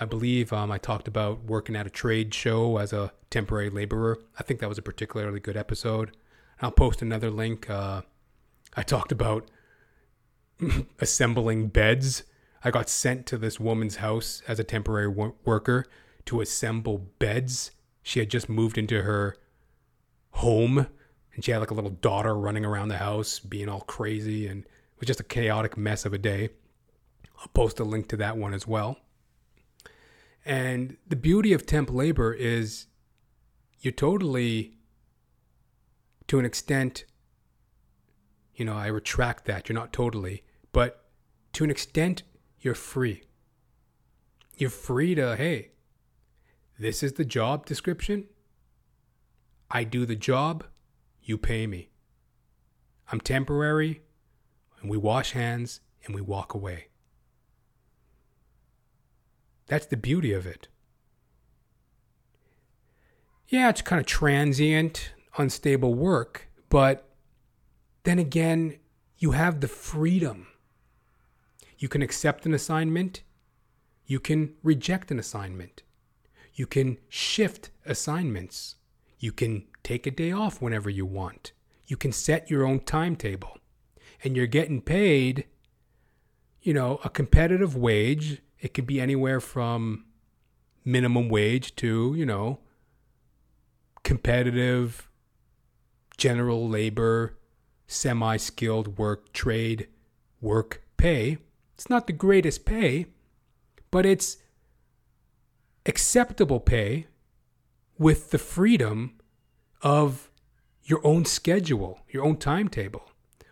[0.00, 4.18] I believe um, I talked about working at a trade show as a temporary laborer.
[4.40, 6.16] I think that was a particularly good episode.
[6.60, 7.70] I'll post another link.
[7.70, 8.02] Uh,
[8.76, 9.48] I talked about
[11.00, 12.24] assembling beds.
[12.62, 15.84] I got sent to this woman's house as a temporary wo- worker
[16.26, 17.72] to assemble beds.
[18.02, 19.36] She had just moved into her
[20.30, 20.86] home
[21.34, 24.64] and she had like a little daughter running around the house being all crazy and
[24.64, 26.50] it was just a chaotic mess of a day.
[27.38, 28.98] I'll post a link to that one as well.
[30.44, 32.86] And the beauty of temp labor is
[33.80, 34.74] you're totally,
[36.28, 37.04] to an extent,
[38.54, 39.68] you know, I retract that.
[39.68, 41.04] You're not totally, but
[41.54, 42.22] to an extent,
[42.60, 43.22] you're free.
[44.56, 45.72] You're free to, hey,
[46.78, 48.26] this is the job description.
[49.70, 50.64] I do the job,
[51.22, 51.90] you pay me.
[53.10, 54.02] I'm temporary,
[54.80, 56.88] and we wash hands and we walk away.
[59.66, 60.68] That's the beauty of it.
[63.48, 67.13] Yeah, it's kind of transient, unstable work, but
[68.04, 68.78] then again,
[69.18, 70.46] you have the freedom.
[71.78, 73.22] You can accept an assignment,
[74.06, 75.82] you can reject an assignment,
[76.54, 78.76] you can shift assignments,
[79.18, 81.52] you can take a day off whenever you want,
[81.86, 83.58] you can set your own timetable,
[84.22, 85.46] and you're getting paid,
[86.62, 88.40] you know, a competitive wage.
[88.60, 90.06] It could be anywhere from
[90.84, 92.60] minimum wage to, you know,
[94.04, 95.10] competitive
[96.16, 97.36] general labor,
[97.86, 99.88] semi skilled work, trade,
[100.40, 101.38] work pay.
[101.74, 103.06] It's not the greatest pay,
[103.90, 104.38] but it's
[105.86, 107.06] acceptable pay
[107.98, 109.14] with the freedom
[109.82, 110.30] of
[110.84, 113.10] your own schedule, your own timetable.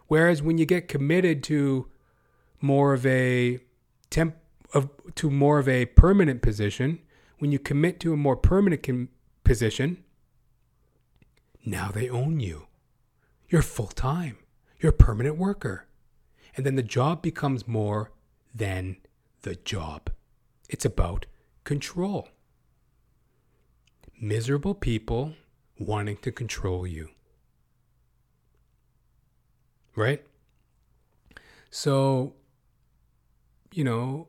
[0.08, 1.88] Whereas when you get committed to
[2.60, 3.60] more of a
[4.10, 4.36] temp
[4.74, 7.00] of, to more of a permanent position,
[7.38, 9.08] when you commit to a more permanent com-
[9.44, 10.02] position,
[11.64, 12.66] now they own you.
[13.52, 14.38] You're full time.
[14.80, 15.86] You're a permanent worker.
[16.56, 18.10] And then the job becomes more
[18.54, 18.96] than
[19.42, 20.08] the job.
[20.70, 21.26] It's about
[21.62, 22.30] control.
[24.18, 25.34] Miserable people
[25.78, 27.10] wanting to control you.
[29.94, 30.24] Right?
[31.70, 32.32] So,
[33.74, 34.28] you know,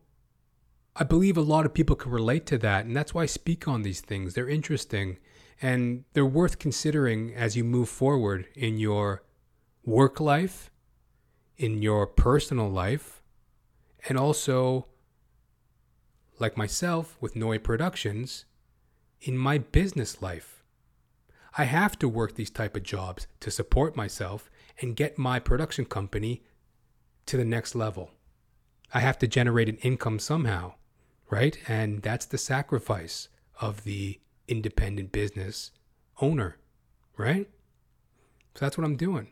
[0.97, 3.69] I believe a lot of people can relate to that, and that's why I speak
[3.69, 4.33] on these things.
[4.33, 5.17] They're interesting
[5.61, 9.23] and they're worth considering as you move forward in your
[9.85, 10.71] work life,
[11.57, 13.21] in your personal life,
[14.07, 14.87] and also,
[16.39, 18.45] like myself with Noi Productions,
[19.21, 20.63] in my business life.
[21.57, 24.49] I have to work these type of jobs to support myself
[24.81, 26.43] and get my production company
[27.27, 28.11] to the next level.
[28.93, 30.73] I have to generate an income somehow
[31.33, 31.57] right?
[31.67, 33.27] And that's the sacrifice
[33.59, 35.71] of the independent business
[36.21, 36.57] owner,
[37.17, 37.49] right?
[38.55, 39.29] So that's what I'm doing.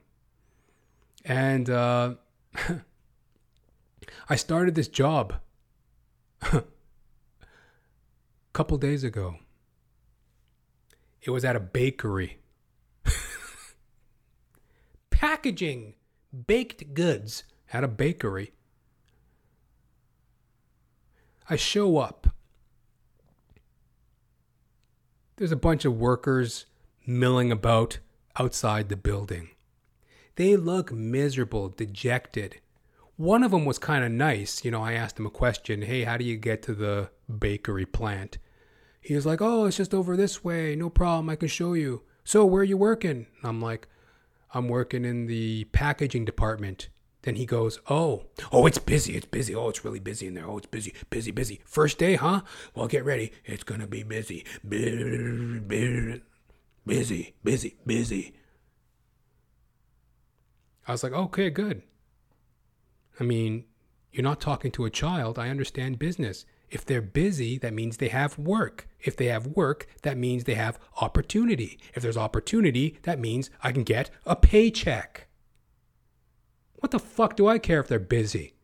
[1.24, 2.16] And uh,
[4.30, 5.36] I started this job
[6.42, 6.64] a
[8.54, 9.36] couple days ago.
[11.22, 12.40] It was at a bakery.
[15.12, 15.94] Packaging
[16.48, 18.54] baked goods at a bakery.
[21.50, 22.21] I show up.
[25.42, 26.68] There's a bunch of workers
[27.04, 27.98] milling about
[28.38, 29.50] outside the building.
[30.36, 32.62] They look miserable, dejected.
[33.16, 34.64] One of them was kind of nice.
[34.64, 37.88] You know, I asked him a question Hey, how do you get to the bakery
[37.88, 38.38] plant?
[39.02, 40.76] He was like, Oh, it's just over this way.
[40.76, 41.28] No problem.
[41.32, 42.04] I can show you.
[42.24, 43.26] So, where are you working?
[43.42, 43.88] I'm like,
[44.54, 46.90] I'm working in the packaging department.
[47.24, 49.16] Then he goes, Oh, oh, it's busy.
[49.16, 49.54] It's busy.
[49.56, 50.48] Oh, it's really busy in there.
[50.48, 51.62] Oh, it's busy, busy, busy.
[51.66, 52.42] First day, huh?
[52.74, 53.32] Well, get ready.
[53.46, 54.46] It's going to be busy.
[54.68, 56.22] Busy,
[56.86, 58.34] busy, busy, busy.
[60.88, 61.84] I was like, Okay, good.
[63.20, 63.66] I mean,
[64.12, 65.38] you're not talking to a child.
[65.38, 66.46] I understand business.
[66.72, 68.88] If they're busy, that means they have work.
[69.00, 71.78] If they have work, that means they have opportunity.
[71.94, 75.28] If there's opportunity, that means I can get a paycheck.
[76.82, 78.56] What the fuck do I care if they're busy?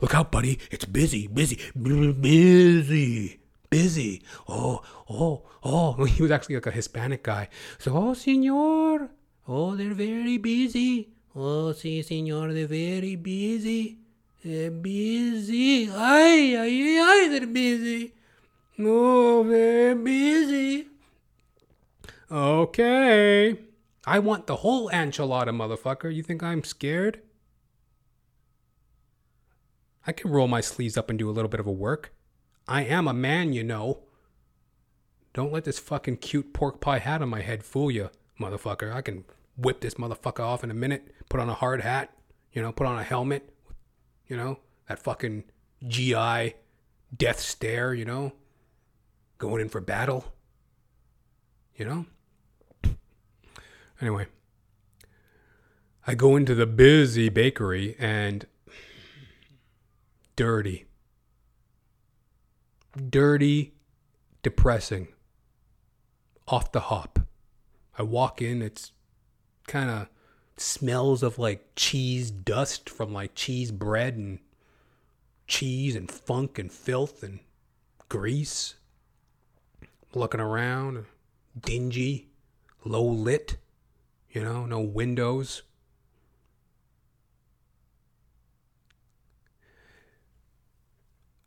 [0.00, 0.58] Look out, buddy.
[0.70, 3.40] It's busy, busy, busy,
[3.70, 4.22] busy.
[4.48, 6.04] Oh, oh, oh.
[6.10, 7.48] He was actually like a Hispanic guy.
[7.78, 9.10] So, oh, senor.
[9.46, 11.10] Oh, they're very busy.
[11.36, 13.98] Oh, si, senor, they're very busy.
[14.44, 15.88] They're busy.
[15.90, 18.12] Ay, ay, ay, they're busy.
[18.80, 20.88] Oh, they're busy.
[22.30, 23.56] Okay.
[24.06, 26.14] I want the whole enchilada, motherfucker.
[26.14, 27.22] You think I'm scared?
[30.06, 32.12] I can roll my sleeves up and do a little bit of a work.
[32.68, 34.00] I am a man, you know.
[35.32, 38.92] Don't let this fucking cute pork pie hat on my head fool you, motherfucker.
[38.92, 39.24] I can
[39.56, 42.10] whip this motherfucker off in a minute, put on a hard hat,
[42.52, 43.54] you know, put on a helmet,
[44.26, 45.44] you know, that fucking
[45.86, 46.54] GI
[47.16, 48.32] death stare, you know,
[49.38, 50.34] going in for battle,
[51.74, 52.06] you know.
[54.00, 54.26] Anyway,
[56.06, 58.46] I go into the busy bakery and
[60.36, 60.86] dirty,
[63.08, 63.74] dirty,
[64.42, 65.08] depressing,
[66.48, 67.20] off the hop.
[67.96, 68.92] I walk in, it's
[69.66, 70.08] kind of
[70.56, 74.38] smells of like cheese dust from like cheese bread and
[75.46, 77.40] cheese and funk and filth and
[78.08, 78.74] grease.
[80.14, 81.06] Looking around,
[81.60, 82.28] dingy,
[82.84, 83.56] low lit,
[84.34, 85.62] you know, no windows.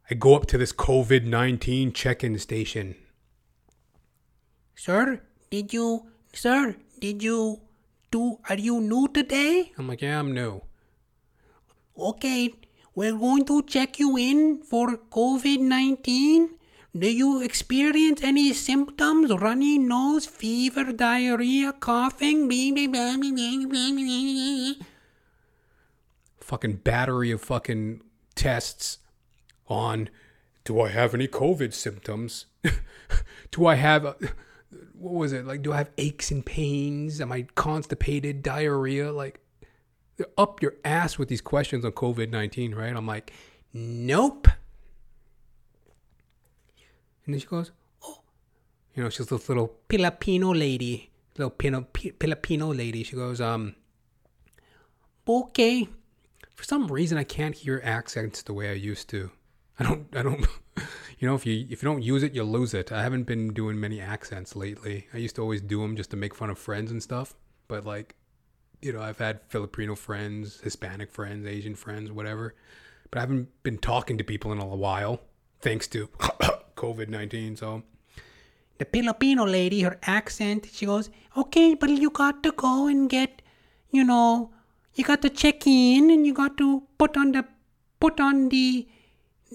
[0.10, 2.96] I go up to this COVID 19 check in station.
[4.74, 5.22] Sir,
[5.52, 7.60] did you, sir, did you
[8.10, 9.74] do, are you new today?
[9.78, 10.62] I'm like, yeah, I'm new.
[12.00, 12.54] Okay,
[12.96, 16.57] we're going to check you in for COVID 19.
[16.98, 19.32] Do you experience any symptoms?
[19.32, 22.50] Runny nose, fever, diarrhea, coughing?
[26.40, 28.02] Fucking battery of fucking
[28.34, 28.98] tests
[29.68, 30.10] on
[30.64, 32.46] do I have any COVID symptoms?
[33.52, 34.14] do I have, uh,
[34.94, 35.46] what was it?
[35.46, 37.22] Like, do I have aches and pains?
[37.22, 39.12] Am I constipated, diarrhea?
[39.12, 39.40] Like,
[40.36, 42.96] up your ass with these questions on COVID 19, right?
[42.96, 43.34] I'm like,
[43.72, 44.48] nope.
[47.28, 47.72] And then she goes,
[48.04, 48.22] oh,
[48.96, 53.04] you know, she's this little Filipino lady, little Pino, P- Filipino lady.
[53.04, 53.76] She goes, um,
[55.28, 55.90] okay.
[56.56, 59.30] For some reason, I can't hear accents the way I used to.
[59.78, 60.48] I don't, I don't,
[61.20, 62.94] you know, if you if you don't use it, you lose it.
[62.94, 65.08] I haven't been doing many accents lately.
[65.14, 67.36] I used to always do them just to make fun of friends and stuff.
[67.68, 68.16] But like,
[68.82, 72.56] you know, I've had Filipino friends, Hispanic friends, Asian friends, whatever.
[73.12, 75.20] But I haven't been talking to people in a while,
[75.60, 76.10] thanks to
[76.86, 77.56] COVID nineteen.
[77.64, 77.76] So
[78.80, 81.10] The Filipino lady, her accent, she goes,
[81.44, 83.42] okay, but you got to go and get,
[83.92, 84.52] you know,
[84.98, 87.44] you got to check in and you got to put on the,
[88.00, 88.88] put on the,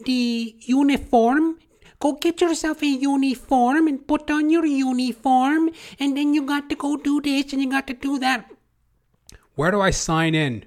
[0.08, 1.58] the uniform.
[2.00, 5.70] Go get yourself a uniform and put on your uniform
[6.00, 8.50] and then you got to go do this and you got to do that.
[9.54, 10.64] where do I sign in?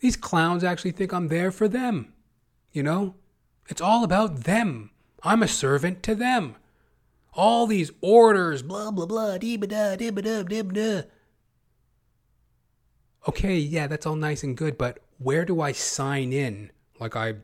[0.00, 2.12] These clowns actually think I'm there for them.
[2.72, 3.14] You know?
[3.68, 4.90] It's all about them.
[5.22, 6.56] I'm a servant to them.
[7.34, 11.02] All these orders, blah, blah, blah, dee ba da, dee ba da, dee ba da.
[13.28, 16.70] Okay, yeah, that's all nice and good, but where do I sign in?
[16.98, 17.34] Like, I.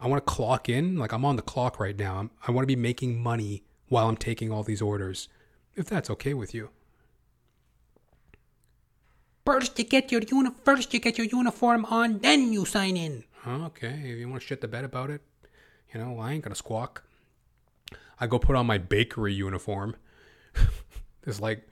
[0.00, 0.96] I want to clock in.
[0.96, 2.16] Like, I'm on the clock right now.
[2.16, 5.28] I'm, I want to be making money while I'm taking all these orders,
[5.76, 6.70] if that's okay with you.
[9.46, 13.22] First you get your uni- first you get your uniform on, then you sign in.
[13.46, 15.20] Okay, if you want to shit the bed about it,
[15.92, 17.04] you know, I ain't gonna squawk.
[18.20, 19.96] I go put on my bakery uniform.
[21.22, 21.66] There's like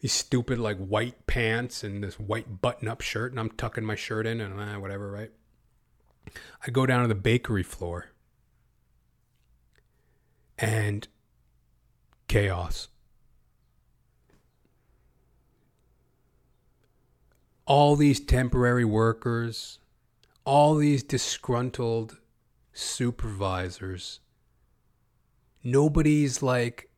[0.00, 4.26] these stupid like white pants and this white button-up shirt, and I'm tucking my shirt
[4.26, 5.30] in and eh, whatever, right?
[6.66, 8.10] I go down to the bakery floor,
[10.58, 11.08] and
[12.28, 12.88] chaos.
[17.64, 19.78] All these temporary workers,
[20.46, 22.18] all these disgruntled
[22.72, 24.20] supervisors.
[25.62, 26.88] Nobody's like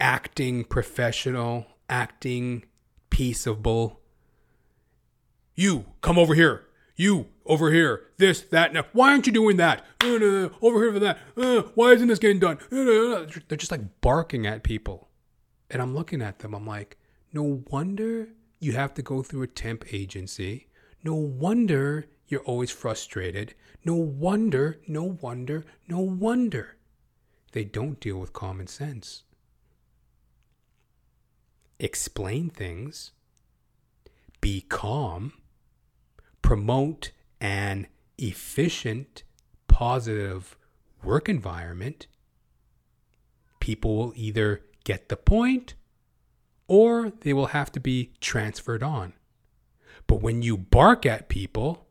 [0.00, 2.64] acting professional, acting
[3.10, 4.00] peaceable.
[5.54, 6.66] You come over here.
[6.96, 8.08] You over here.
[8.18, 8.84] This, that, now.
[8.92, 9.84] Why aren't you doing that?
[10.02, 11.18] Over here for that.
[11.36, 12.58] Uh, why isn't this getting done?
[12.70, 15.08] They're just like barking at people.
[15.70, 16.54] And I'm looking at them.
[16.54, 16.98] I'm like,
[17.32, 18.28] no wonder
[18.64, 20.68] you have to go through a temp agency.
[21.02, 23.54] No wonder you're always frustrated.
[23.84, 26.76] No wonder, no wonder, no wonder
[27.52, 29.24] they don't deal with common sense.
[31.78, 33.12] Explain things,
[34.40, 35.34] be calm,
[36.40, 37.86] promote an
[38.16, 39.24] efficient,
[39.68, 40.56] positive
[41.02, 42.06] work environment.
[43.60, 45.74] People will either get the point
[46.66, 49.12] or they will have to be transferred on.
[50.06, 51.86] But when you bark at people,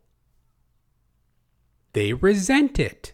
[1.93, 3.13] they resent it.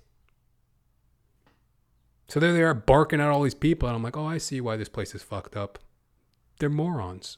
[2.28, 4.62] So there they are barking at all these people, and I'm like, oh, I see
[4.62, 5.80] why this place is fucked up.
[6.60, 7.38] They're morons.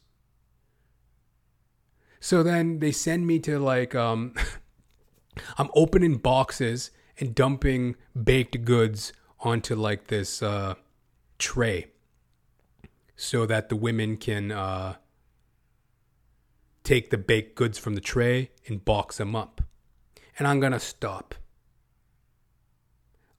[2.19, 4.33] So then they send me to like, um,
[5.57, 10.75] I'm opening boxes and dumping baked goods onto like this uh,
[11.39, 11.90] tray
[13.21, 14.95] so that the women can uh,
[16.83, 19.61] take the baked goods from the tray and box them up.
[20.39, 21.35] And I'm going to stop.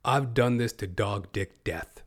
[0.04, 2.04] I've done this to dog dick death.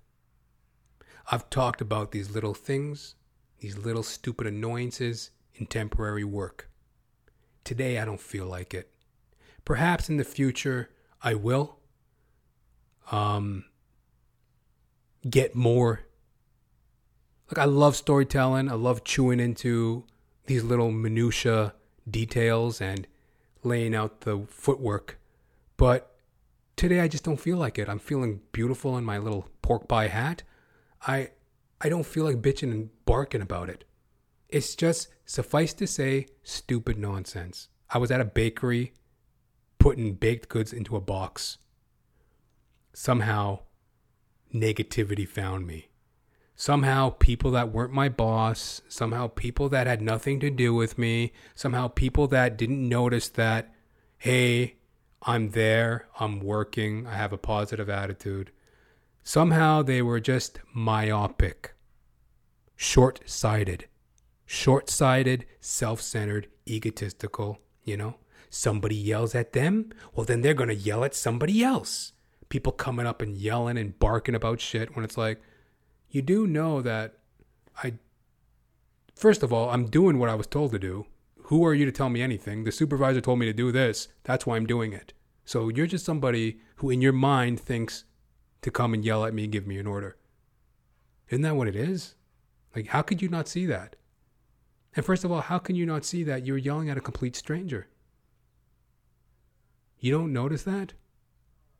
[1.29, 3.15] I've talked about these little things,
[3.59, 6.69] these little stupid annoyances in temporary work.
[7.65, 8.89] Today, I don't feel like it.
[9.65, 11.79] Perhaps in the future, I will
[13.11, 13.65] um,
[15.29, 16.04] get more.
[17.49, 20.05] Like, I love storytelling, I love chewing into
[20.47, 21.73] these little minutia
[22.09, 23.07] details and
[23.63, 25.19] laying out the footwork.
[25.77, 26.15] But
[26.75, 27.89] today I just don't feel like it.
[27.89, 30.43] I'm feeling beautiful in my little pork pie hat.
[31.05, 31.31] I
[31.81, 33.83] I don't feel like bitching and barking about it.
[34.49, 37.67] It's just suffice to say stupid nonsense.
[37.89, 38.93] I was at a bakery
[39.77, 41.57] putting baked goods into a box.
[42.93, 43.59] Somehow
[44.53, 45.89] negativity found me.
[46.57, 51.33] Somehow, people that weren't my boss, somehow, people that had nothing to do with me,
[51.53, 53.73] somehow, people that didn't notice that,
[54.17, 54.75] hey,
[55.21, 58.51] I'm there, I'm working, I have a positive attitude.
[59.21, 61.73] Somehow, they were just myopic,
[62.77, 63.87] short sighted,
[64.45, 68.15] short sighted, self centered, egotistical, you know?
[68.49, 72.13] Somebody yells at them, well, then they're going to yell at somebody else.
[72.47, 75.41] People coming up and yelling and barking about shit when it's like,
[76.09, 77.17] you do know that
[77.83, 77.93] I,
[79.15, 81.05] first of all, I'm doing what I was told to do.
[81.43, 82.63] Who are you to tell me anything?
[82.63, 84.07] The supervisor told me to do this.
[84.23, 85.13] That's why I'm doing it.
[85.45, 88.05] So you're just somebody who, in your mind, thinks
[88.63, 90.17] to come and yell at me and give me an order.
[91.29, 92.15] Isn't that what it is?
[92.75, 93.95] Like, how could you not see that?
[94.95, 97.35] And first of all, how can you not see that you're yelling at a complete
[97.35, 97.87] stranger?
[99.99, 100.93] You don't notice that?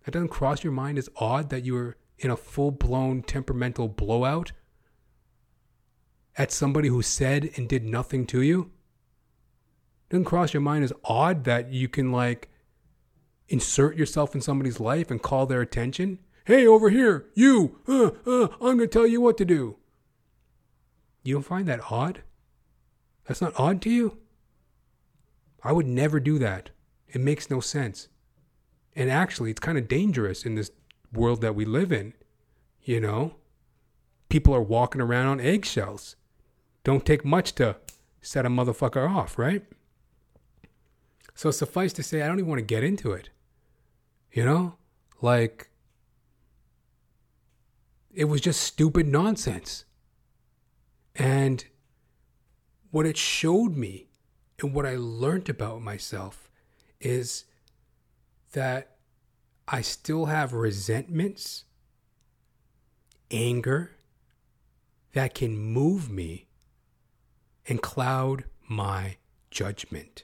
[0.04, 4.52] That doesn't cross your mind as odd that you're in a full blown temperamental blowout
[6.38, 8.72] at somebody who said and did nothing to you?
[10.10, 12.50] Doesn't cross your mind as odd that you can like
[13.48, 16.20] insert yourself in somebody's life and call their attention?
[16.46, 19.78] Hey, over here, you, uh, uh, I'm going to tell you what to do.
[21.24, 22.22] You don't find that odd?
[23.26, 24.20] That's not odd to you?
[25.64, 26.70] I would never do that.
[27.08, 28.10] It makes no sense.
[28.96, 30.70] And actually, it's kind of dangerous in this
[31.14, 32.14] world that we live in.
[32.84, 33.36] You know,
[34.30, 36.16] people are walking around on eggshells.
[36.84, 37.78] Don't take much to
[38.22, 39.64] set a motherfucker off, right?
[41.34, 43.30] So suffice to say, I don't even want to get into it.
[44.32, 44.76] You know,
[45.22, 45.70] like
[48.14, 49.86] it was just stupid nonsense.
[51.16, 51.66] And
[52.92, 54.08] what it showed me
[54.60, 56.50] and what I learned about myself
[57.02, 57.46] is
[58.54, 58.95] that
[59.68, 61.66] I still have resentments,
[63.32, 63.92] anger
[65.14, 66.48] that can move me
[67.68, 69.18] and cloud my
[69.50, 70.24] judgment.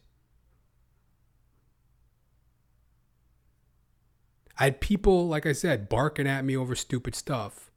[4.60, 7.72] I had people, like I said, barking at me over stupid stuff.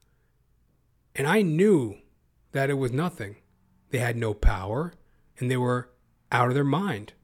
[1.14, 1.96] And I knew
[2.52, 3.36] that it was nothing.
[3.88, 4.92] They had no power
[5.38, 5.88] and they were
[6.30, 7.14] out of their mind.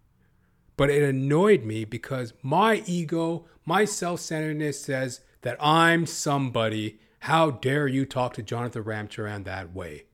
[0.80, 6.98] But it annoyed me because my ego, my self centeredness says that I'm somebody.
[7.18, 10.04] How dare you talk to Jonathan Ramcharan that way?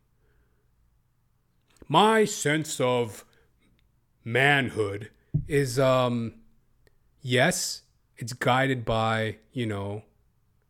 [1.87, 3.25] My sense of
[4.25, 5.11] manhood
[5.47, 6.35] is, um,
[7.23, 7.83] yes,
[8.17, 10.03] it's guided by, you know,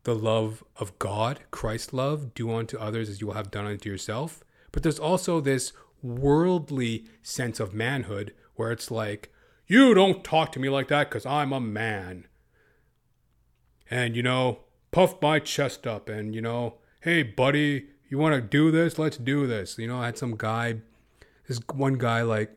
[0.02, 3.88] the love of God, Christ love, do unto others as you will have done unto
[3.88, 4.44] yourself.
[4.72, 5.72] But there's also this
[6.02, 9.32] worldly sense of manhood where it's like,
[9.66, 12.26] you don't talk to me like that because I'm a man.
[13.90, 14.60] And, you know,
[14.90, 18.98] puff my chest up and, you know, hey, buddy, you want to do this?
[18.98, 19.78] Let's do this.
[19.78, 20.76] You know, I had some guy,
[21.48, 22.56] this one guy, like,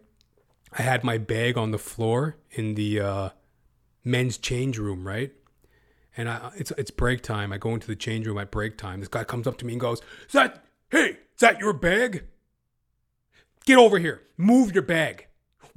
[0.77, 3.29] I had my bag on the floor in the uh,
[4.03, 5.31] men's change room, right?
[6.15, 7.53] And I, it's it's break time.
[7.53, 8.99] I go into the change room at break time.
[8.99, 11.11] This guy comes up to me and goes, "Is that hey?
[11.11, 12.25] Is that your bag?
[13.65, 14.23] Get over here.
[14.37, 15.27] Move your bag.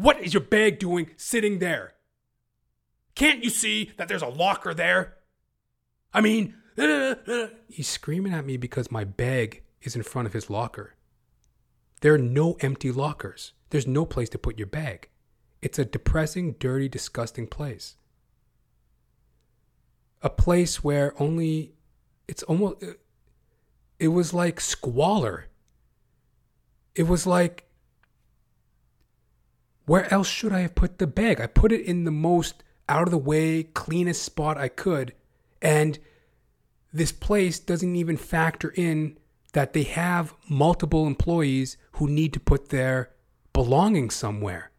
[0.02, 1.94] What is your bag doing sitting there?
[3.14, 5.18] Can't you see that there's a locker there?
[6.12, 6.56] I mean,
[7.68, 10.94] he's screaming at me because my bag is in front of his locker.
[12.00, 13.52] There are no empty lockers.
[13.70, 15.08] There's no place to put your bag.
[15.60, 17.94] It's a depressing, dirty, disgusting place.
[20.20, 21.74] A place where only
[22.26, 22.82] it's almost
[24.00, 25.46] it was like squalor.
[26.96, 27.68] It was like
[29.86, 31.40] where else should I have put the bag?
[31.40, 35.14] I put it in the most out of the way, cleanest spot I could.
[35.60, 35.98] And
[36.92, 39.18] this place doesn't even factor in
[39.52, 43.10] that they have multiple employees who need to put their
[43.52, 44.70] belongings somewhere.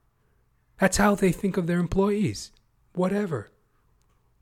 [0.80, 2.52] That's how they think of their employees.
[2.94, 3.50] Whatever.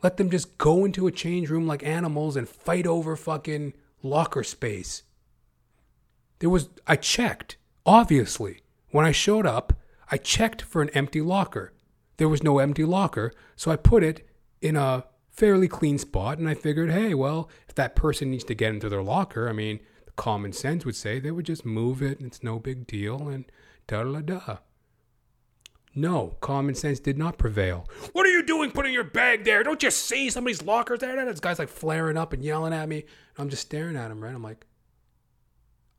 [0.01, 4.43] Let them just go into a change room like animals and fight over fucking locker
[4.43, 5.03] space.
[6.39, 8.61] There was, I checked, obviously.
[8.89, 9.73] When I showed up,
[10.11, 11.73] I checked for an empty locker.
[12.17, 14.27] There was no empty locker, so I put it
[14.61, 18.53] in a fairly clean spot and I figured, hey, well, if that person needs to
[18.53, 19.79] get into their locker, I mean,
[20.17, 23.45] common sense would say they would just move it and it's no big deal and
[23.87, 24.57] da da da.
[25.95, 27.89] No, common sense did not prevail.
[28.13, 29.63] What are you doing putting your bag there?
[29.63, 31.25] Don't you see somebody's lockers there?
[31.25, 33.05] This guy's like flaring up and yelling at me.
[33.37, 34.33] I'm just staring at him, right?
[34.33, 34.65] I'm like,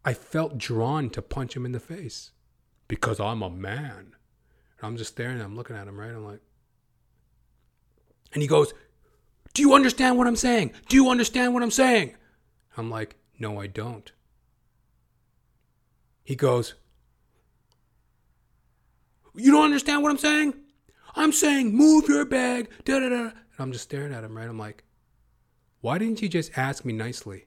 [0.05, 2.31] I felt drawn to punch him in the face
[2.93, 3.97] because I'm a man.
[3.97, 6.11] And I'm just staring him, looking at him, right?
[6.11, 6.43] I'm like,
[8.35, 8.75] and he goes,
[9.55, 10.73] Do you understand what I'm saying?
[10.91, 12.15] Do you understand what I'm saying?
[12.77, 14.13] I'm like, No, I don't.
[16.23, 16.75] He goes,
[19.35, 20.53] You don't understand what I'm saying?
[21.15, 23.23] I'm saying move your bag, da da da.
[23.23, 24.47] And I'm just staring at him, right?
[24.47, 24.85] I'm like,
[25.81, 27.47] Why didn't you just ask me nicely?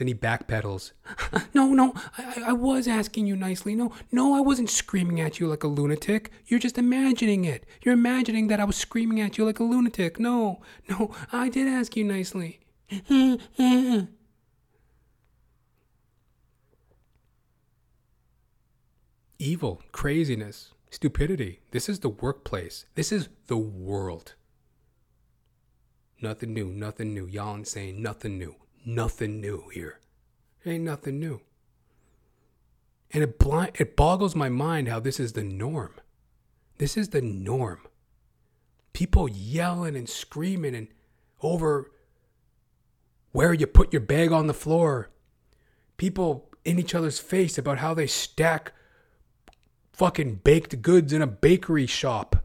[0.00, 0.92] Then he backpedals.
[1.54, 3.74] no, no, I, I was asking you nicely.
[3.74, 6.32] No, no, I wasn't screaming at you like a lunatic.
[6.46, 7.66] You're just imagining it.
[7.82, 10.18] You're imagining that I was screaming at you like a lunatic.
[10.18, 12.60] No, no, I did ask you nicely.
[19.38, 21.60] Evil, craziness, stupidity.
[21.72, 22.86] This is the workplace.
[22.94, 24.32] This is the world.
[26.22, 27.26] Nothing new, nothing new.
[27.26, 28.54] Y'all ain't saying nothing new
[28.84, 30.00] nothing new here.
[30.64, 31.40] ain't nothing new.
[33.12, 35.94] And it blind, it boggles my mind how this is the norm.
[36.78, 37.80] This is the norm.
[38.92, 40.88] People yelling and screaming and
[41.42, 41.90] over
[43.32, 45.10] where you put your bag on the floor.
[45.96, 48.72] People in each other's face about how they stack
[49.92, 52.36] fucking baked goods in a bakery shop.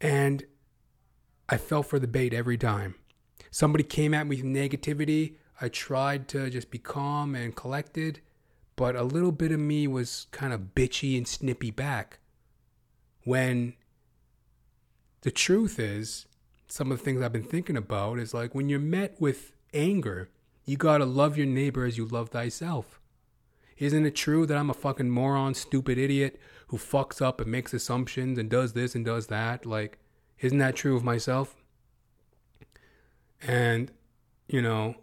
[0.00, 0.44] And
[1.54, 2.96] I fell for the bait every time.
[3.52, 5.36] Somebody came at me with negativity.
[5.60, 8.20] I tried to just be calm and collected,
[8.74, 12.18] but a little bit of me was kind of bitchy and snippy back.
[13.22, 13.74] When
[15.20, 16.26] the truth is,
[16.66, 20.30] some of the things I've been thinking about is like when you're met with anger,
[20.64, 23.00] you gotta love your neighbor as you love thyself.
[23.78, 27.72] Isn't it true that I'm a fucking moron, stupid idiot who fucks up and makes
[27.72, 29.64] assumptions and does this and does that?
[29.64, 30.00] Like,
[30.44, 31.56] isn't that true of myself?
[33.40, 33.90] And,
[34.46, 34.96] you know,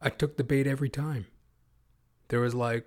[0.00, 1.26] I took the bait every time.
[2.28, 2.86] There was like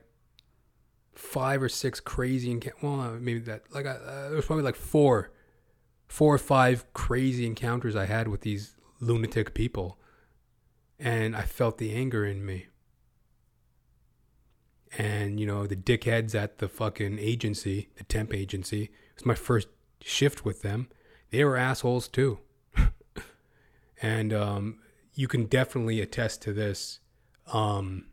[1.16, 2.78] five or six crazy encounter.
[2.82, 3.98] Well, maybe that like uh,
[4.28, 5.32] there was probably like four,
[6.08, 9.98] four or five crazy encounters I had with these lunatic people,
[11.00, 12.68] and I felt the anger in me.
[14.98, 18.84] And you know the dickheads at the fucking agency, the temp agency.
[18.84, 19.68] It was my first
[20.02, 20.90] shift with them.
[21.30, 22.40] They were assholes too,
[24.02, 24.80] and um,
[25.14, 27.00] you can definitely attest to this.
[27.54, 28.06] Um,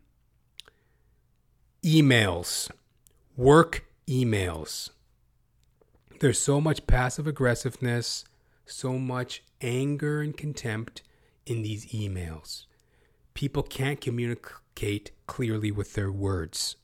[1.83, 2.69] emails,
[3.35, 4.89] work emails.
[6.19, 8.25] There's so much passive aggressiveness,
[8.65, 11.01] so much anger and contempt
[11.45, 12.65] in these emails.
[13.39, 16.75] People can't communicate clearly with their words.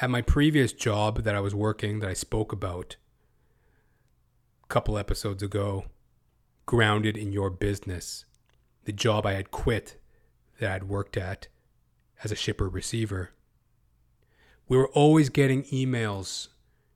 [0.00, 2.94] At my previous job that I was working, that I spoke about
[4.62, 5.86] a couple episodes ago,
[6.66, 8.26] grounded in your business,
[8.84, 10.00] the job I had quit
[10.60, 11.48] that I'd worked at
[12.22, 13.30] as a shipper receiver.
[14.68, 16.46] We were always getting emails,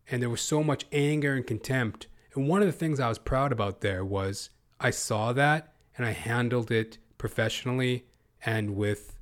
[0.09, 2.07] and there was so much anger and contempt.
[2.37, 6.07] And one of the things I was proud about there was I saw that and
[6.07, 8.07] I handled it professionally
[8.45, 9.19] and with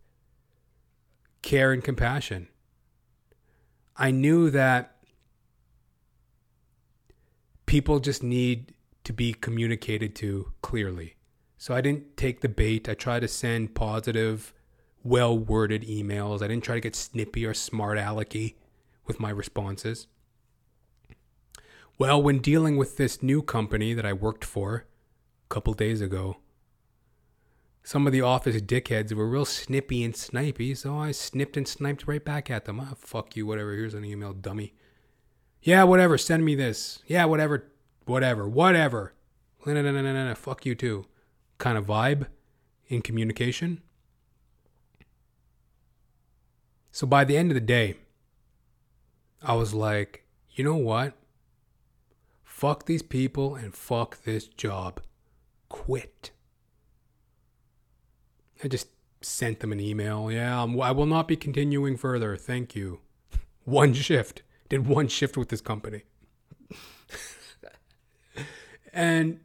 [1.42, 2.48] care and compassion.
[3.96, 4.96] I knew that
[7.66, 8.74] people just need
[9.04, 11.16] to be communicated to clearly.
[11.58, 12.88] So I didn't take the bait.
[12.88, 14.52] I tried to send positive,
[15.02, 16.42] well worded emails.
[16.42, 18.54] I didn't try to get snippy or smart alecky
[19.06, 20.06] with my responses.
[21.98, 24.86] Well, when dealing with this new company that I worked for
[25.46, 26.38] a couple days ago,
[27.86, 32.08] some of the office dickheads were real snippy and snipey, so I snipped and sniped
[32.08, 32.80] right back at them.
[32.80, 33.74] Ah, fuck you, whatever.
[33.74, 34.72] Here's an email, dummy.
[35.62, 36.16] Yeah, whatever.
[36.16, 37.02] Send me this.
[37.06, 37.70] Yeah, whatever.
[38.06, 38.48] Whatever.
[38.48, 39.12] Whatever.
[39.66, 40.34] No, no, no, no, no.
[40.34, 41.04] Fuck you too.
[41.58, 42.26] Kind of vibe
[42.88, 43.82] in communication.
[46.90, 47.96] So by the end of the day,
[49.42, 51.12] I was like, you know what?
[52.42, 55.02] Fuck these people and fuck this job.
[55.68, 56.30] Quit.
[58.64, 58.88] I just
[59.20, 60.32] sent them an email.
[60.32, 62.34] Yeah, I'm, I will not be continuing further.
[62.34, 63.00] Thank you.
[63.64, 64.42] One shift.
[64.70, 66.04] Did one shift with this company.
[68.92, 69.40] and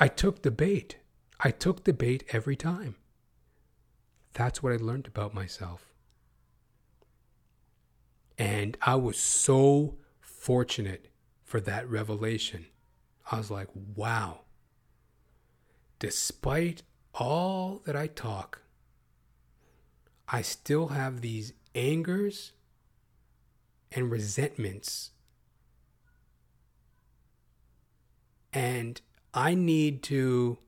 [0.00, 0.96] I took the bait.
[1.38, 2.96] I took the bait every time.
[4.32, 5.92] That's what I learned about myself.
[8.36, 11.06] And I was so fortunate
[11.44, 12.66] for that revelation.
[13.30, 14.40] I was like, wow.
[16.00, 16.82] Despite
[17.16, 18.60] all that I talk,
[20.28, 22.52] I still have these angers
[23.92, 25.10] and resentments.
[28.52, 29.00] And
[29.32, 30.58] I need to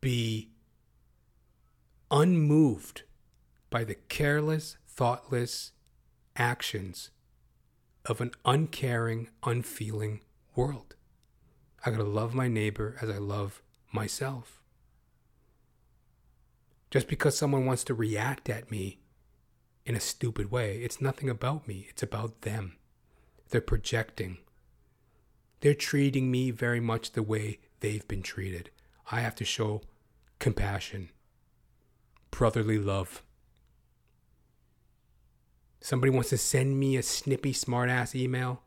[0.00, 0.50] be
[2.10, 3.02] unmoved
[3.70, 5.72] by the careless, thoughtless
[6.36, 7.10] actions
[8.04, 10.20] of an uncaring, unfeeling
[10.54, 10.94] world.
[11.84, 14.57] I gotta love my neighbor as I love myself.
[16.90, 18.98] Just because someone wants to react at me
[19.84, 22.76] in a stupid way, it's nothing about me, it's about them.
[23.50, 24.38] They're projecting.
[25.60, 28.70] They're treating me very much the way they've been treated.
[29.10, 29.82] I have to show
[30.38, 31.10] compassion,
[32.30, 33.22] brotherly love.
[35.80, 38.62] Somebody wants to send me a snippy, smartass email.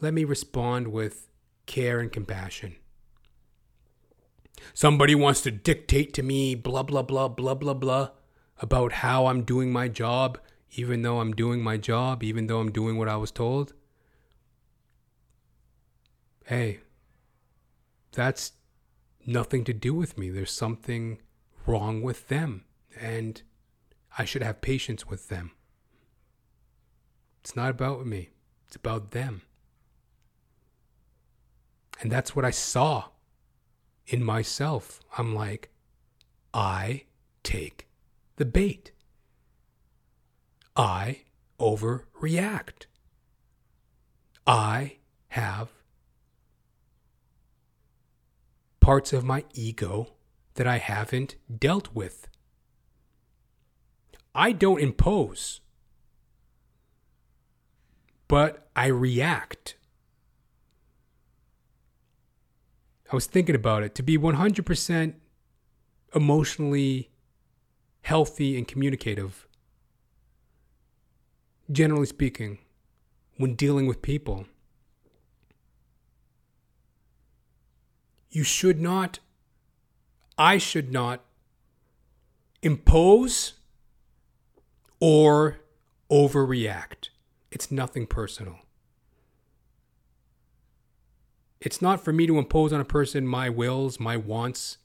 [0.00, 1.28] Let me respond with
[1.66, 2.76] care and compassion.
[4.74, 8.08] Somebody wants to dictate to me blah, blah, blah, blah, blah, blah
[8.60, 10.38] about how I'm doing my job,
[10.72, 13.72] even though I'm doing my job, even though I'm doing what I was told.
[16.44, 16.80] Hey,
[18.12, 18.52] that's
[19.26, 20.30] nothing to do with me.
[20.30, 21.20] There's something
[21.66, 22.64] wrong with them,
[23.00, 23.40] and
[24.18, 25.52] I should have patience with them.
[27.40, 28.30] It's not about me,
[28.66, 29.42] it's about them.
[32.00, 33.04] And that's what I saw
[34.10, 35.00] in myself.
[35.16, 35.70] I'm like,
[36.52, 37.04] I
[37.42, 37.88] take
[38.36, 38.92] the bait.
[40.76, 41.22] I
[41.58, 42.86] overreact.
[44.46, 44.96] I
[45.28, 45.68] have
[48.80, 50.14] parts of my ego
[50.54, 52.26] that I haven't dealt with.
[54.34, 55.60] I don't impose,
[58.26, 59.76] but I react.
[63.10, 65.14] I was thinking about it to be 100%
[66.14, 67.10] emotionally
[68.02, 69.48] healthy and communicative.
[71.70, 72.58] Generally speaking,
[73.36, 74.46] when dealing with people,
[78.30, 79.18] you should not,
[80.38, 81.24] I should not
[82.62, 83.54] impose
[85.00, 85.60] or
[86.10, 87.08] overreact.
[87.50, 88.60] It's nothing personal.
[91.60, 94.78] It's not for me to impose on a person my wills, my wants.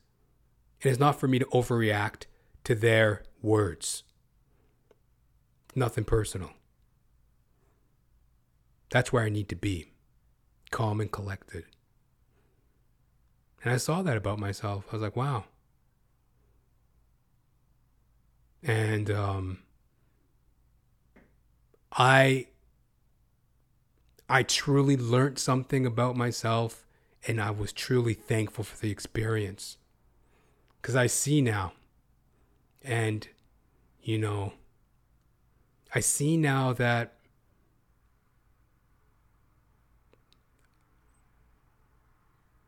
[0.82, 2.26] It is not for me to overreact
[2.65, 4.03] to their words.
[5.73, 6.51] Nothing personal.
[8.89, 9.91] That's where I need to be
[10.71, 11.65] calm and collected.
[13.63, 14.86] And I saw that about myself.
[14.89, 15.45] I was like, wow.
[18.61, 19.59] And um,
[21.91, 22.47] I
[24.28, 26.86] I truly learned something about myself
[27.28, 29.78] and I was truly thankful for the experience.
[30.82, 31.73] Cuz I see now
[32.84, 33.28] and
[34.01, 34.53] you know
[35.93, 37.13] I see now that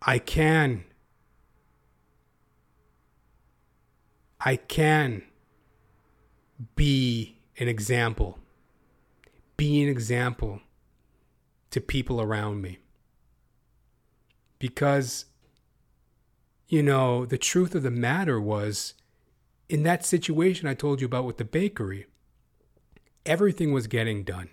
[0.01, 0.85] I can
[4.39, 5.23] I can
[6.75, 8.39] be an example.
[9.57, 10.61] Be an example
[11.72, 12.80] to people around me.
[14.59, 15.26] Because,
[16.68, 18.93] you know, the truth of the matter was
[19.70, 22.07] in that situation I told you about with the bakery,
[23.26, 24.49] everything was getting done.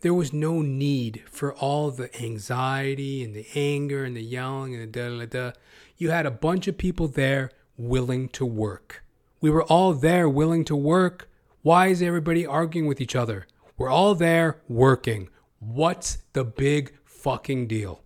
[0.00, 4.82] There was no need for all the anxiety and the anger and the yelling and
[4.82, 5.52] the da da da.
[5.96, 9.04] You had a bunch of people there willing to work.
[9.40, 11.30] We were all there willing to work.
[11.62, 13.46] Why is everybody arguing with each other?
[13.76, 15.28] We're all there working.
[15.66, 18.02] What's the big fucking deal?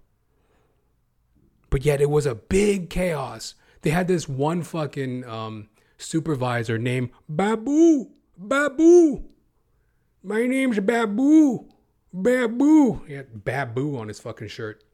[1.71, 3.55] But yet it was a big chaos.
[3.83, 8.11] They had this one fucking um, supervisor named Babu.
[8.37, 9.25] Babu.
[10.23, 11.69] My name's Babu.
[12.13, 13.05] Babu.
[13.07, 14.85] He had Babu on his fucking shirt.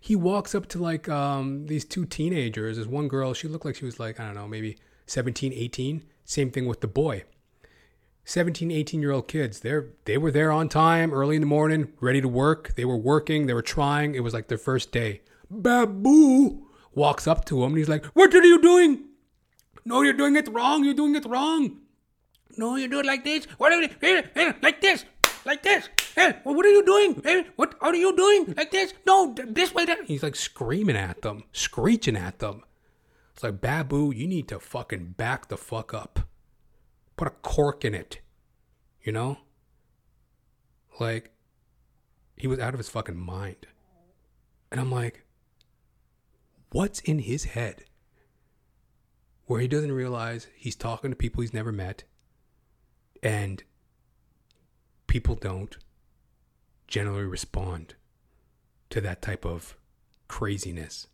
[0.00, 2.76] He walks up to like um, these two teenagers.
[2.76, 6.02] There's one girl, she looked like she was like, I don't know, maybe 17, 18.
[6.24, 7.24] Same thing with the boy.
[8.24, 9.60] 17, 18 year old kids.
[9.60, 12.74] They're they were there on time, early in the morning, ready to work.
[12.76, 14.14] They were working, they were trying.
[14.14, 15.22] It was like their first day.
[15.50, 19.04] Babu walks up to him and he's like, What are you doing?
[19.84, 20.84] No, you're doing it wrong.
[20.84, 21.78] You're doing it wrong.
[22.56, 23.46] No, you do it like this.
[23.58, 23.88] What are you
[24.62, 25.04] like this?
[25.44, 25.88] Like this.
[26.14, 27.46] Hey, what are you doing?
[27.56, 28.54] What are you doing?
[28.56, 28.94] Like this?
[29.06, 29.86] No, this way.
[29.86, 30.04] That.
[30.04, 32.62] He's like screaming at them, screeching at them.
[33.32, 36.20] It's like, Babu, you need to fucking back the fuck up.
[37.22, 38.20] Put a cork in it.
[39.00, 39.38] You know?
[40.98, 41.30] Like,
[42.36, 43.68] he was out of his fucking mind.
[44.72, 45.24] And I'm like,
[46.72, 47.84] what's in his head?
[49.44, 52.02] Where he doesn't realize he's talking to people he's never met.
[53.22, 53.62] And
[55.06, 55.76] people don't
[56.88, 57.94] generally respond
[58.90, 59.76] to that type of
[60.26, 61.06] craziness.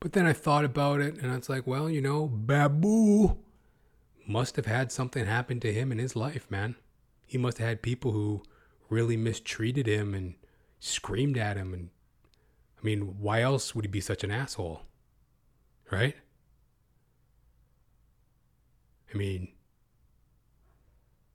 [0.00, 3.36] But then I thought about it and it's like, well, you know, Babu
[4.26, 6.76] must have had something happen to him in his life, man.
[7.26, 8.42] He must have had people who
[8.88, 10.34] really mistreated him and
[10.80, 11.74] screamed at him.
[11.74, 11.90] And
[12.78, 14.82] I mean, why else would he be such an asshole?
[15.90, 16.16] Right?
[19.12, 19.48] I mean,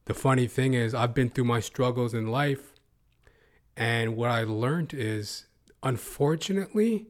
[0.06, 2.74] the funny thing is, I've been through my struggles in life,
[3.76, 5.46] and what I learned is,
[5.82, 7.08] unfortunately,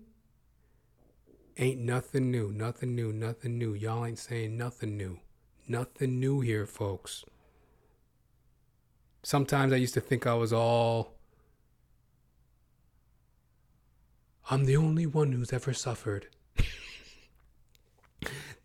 [1.57, 3.73] ain't nothing new, nothing new, nothing new.
[3.73, 5.19] Y'all ain't saying nothing new.
[5.67, 7.23] Nothing new here, folks.
[9.23, 11.13] Sometimes I used to think I was all.
[14.49, 16.27] I'm the only one who's ever suffered.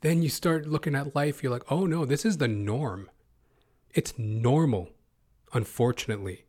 [0.01, 3.09] then you start looking at life, you're like, oh no, this is the norm.
[3.95, 4.91] It's normal,
[5.53, 6.47] unfortunately.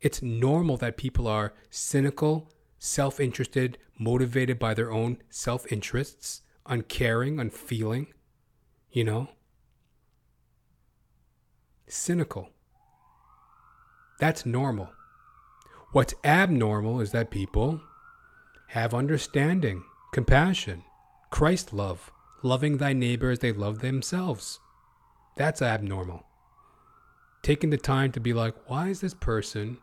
[0.00, 2.48] It's normal that people are cynical,
[2.80, 8.08] self interested, motivated by their own self interests, uncaring, unfeeling,
[8.90, 9.28] you know?
[11.86, 12.48] Cynical.
[14.18, 14.90] That's normal.
[15.92, 17.80] What's abnormal is that people
[18.70, 20.82] have understanding, compassion,
[21.30, 22.10] Christ love,
[22.42, 24.58] loving thy neighbor as they love themselves.
[25.36, 26.26] That's abnormal
[27.42, 29.78] taking the time to be like, why is this person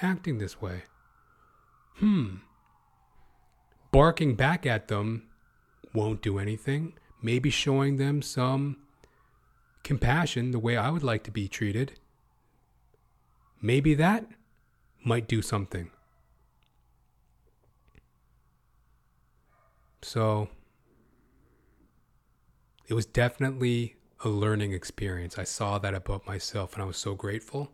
[0.00, 0.82] acting this way?
[1.96, 2.36] Hmm.
[3.90, 5.28] Barking back at them
[5.92, 6.94] won't do anything.
[7.22, 8.78] Maybe showing them some
[9.84, 11.98] compassion the way I would like to be treated.
[13.60, 14.26] Maybe that
[15.04, 15.90] might do something.
[20.02, 20.48] So,
[22.88, 25.38] it was definitely a learning experience.
[25.38, 27.72] I saw that about myself and I was so grateful.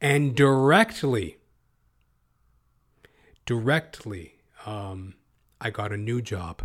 [0.00, 1.38] And directly,
[3.46, 4.34] directly,
[4.66, 5.14] um,
[5.60, 6.62] I got a new job.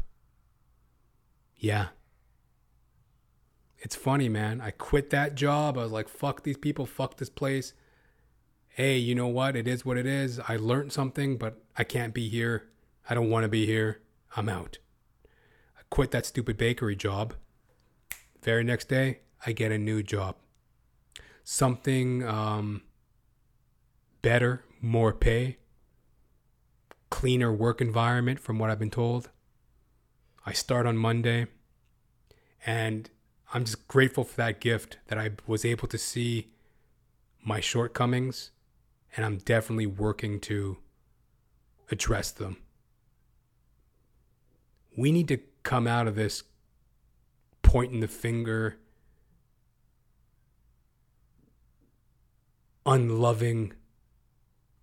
[1.56, 1.88] Yeah.
[3.80, 4.60] it's funny, man.
[4.62, 5.78] I quit that job.
[5.78, 7.74] I was like, fuck these people, fuck this place.
[8.70, 9.56] Hey, you know what?
[9.56, 10.40] It is what it is.
[10.48, 12.70] I learned something, but I can't be here.
[13.10, 14.02] I don't want to be here.
[14.36, 14.78] I'm out.
[15.78, 17.34] I quit that stupid bakery job.
[18.44, 20.36] Very next day, I get a new job.
[21.44, 22.82] Something um,
[24.22, 25.58] better, more pay,
[27.10, 29.30] cleaner work environment from what I've been told.
[30.45, 31.47] I start on Monday,
[32.66, 33.10] and
[33.53, 36.51] I'm just grateful for that gift that I was able to see
[37.43, 38.51] my shortcomings,
[39.16, 40.78] and I'm definitely working to
[41.91, 42.58] address them.
[44.97, 46.43] We need to come out of this
[47.62, 48.78] pointing the finger,
[52.86, 53.74] unloving,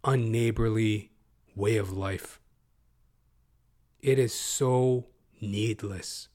[0.05, 1.11] unneighborly
[1.55, 2.41] way of life.
[4.01, 5.07] It is so
[5.41, 6.29] needless.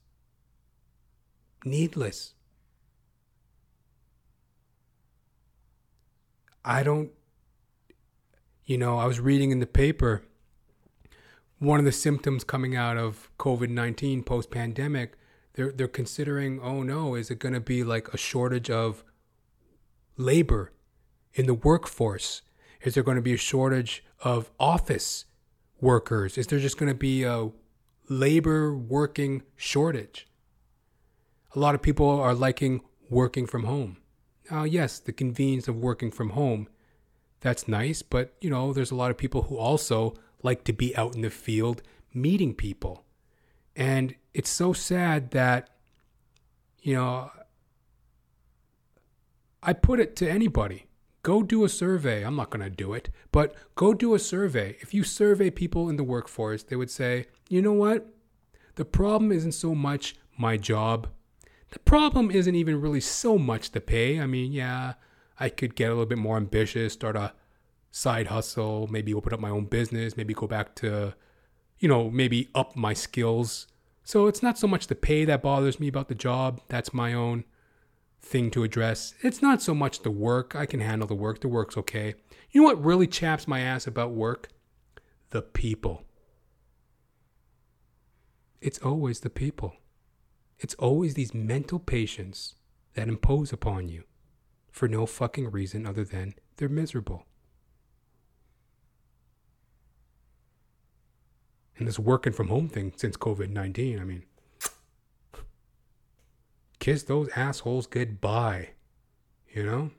[1.64, 2.34] Needless.
[6.64, 7.10] I don't,
[8.64, 10.22] you know, I was reading in the paper
[11.60, 15.16] one of the symptoms coming out of COVID 19 post pandemic.
[15.54, 19.04] They're, they're considering, oh no, is it going to be like a shortage of
[20.16, 20.72] labor
[21.34, 22.42] in the workforce?
[22.82, 25.26] Is there going to be a shortage of office
[25.80, 26.38] workers?
[26.38, 27.50] Is there just going to be a
[28.08, 30.26] labor working shortage?
[31.54, 33.98] A lot of people are liking working from home.
[34.50, 36.68] Now, yes, the convenience of working from home,
[37.40, 40.96] that's nice, but you know, there's a lot of people who also like to be
[40.96, 41.82] out in the field
[42.14, 43.04] meeting people.
[43.76, 45.70] And it's so sad that,
[46.82, 47.30] you know,
[49.62, 50.86] I put it to anybody
[51.22, 52.22] go do a survey.
[52.22, 54.76] I'm not going to do it, but go do a survey.
[54.80, 58.08] If you survey people in the workforce, they would say, you know what?
[58.76, 61.08] The problem isn't so much my job.
[61.70, 64.20] The problem isn't even really so much the pay.
[64.20, 64.94] I mean, yeah,
[65.38, 67.32] I could get a little bit more ambitious, start a
[67.90, 71.14] side hustle, maybe open up my own business, maybe go back to,
[71.78, 73.66] you know, maybe up my skills.
[74.04, 76.60] So it's not so much the pay that bothers me about the job.
[76.68, 77.44] That's my own
[78.22, 79.14] thing to address.
[79.22, 80.54] It's not so much the work.
[80.54, 81.40] I can handle the work.
[81.40, 82.14] The work's okay.
[82.50, 84.48] You know what really chaps my ass about work?
[85.30, 86.04] The people.
[88.60, 89.74] It's always the people.
[90.58, 92.56] It's always these mental patients
[92.94, 94.04] that impose upon you
[94.70, 97.24] for no fucking reason other than they're miserable.
[101.78, 104.24] And this working from home thing since COVID 19, I mean,
[106.80, 108.70] kiss those assholes goodbye.
[109.52, 109.90] You know?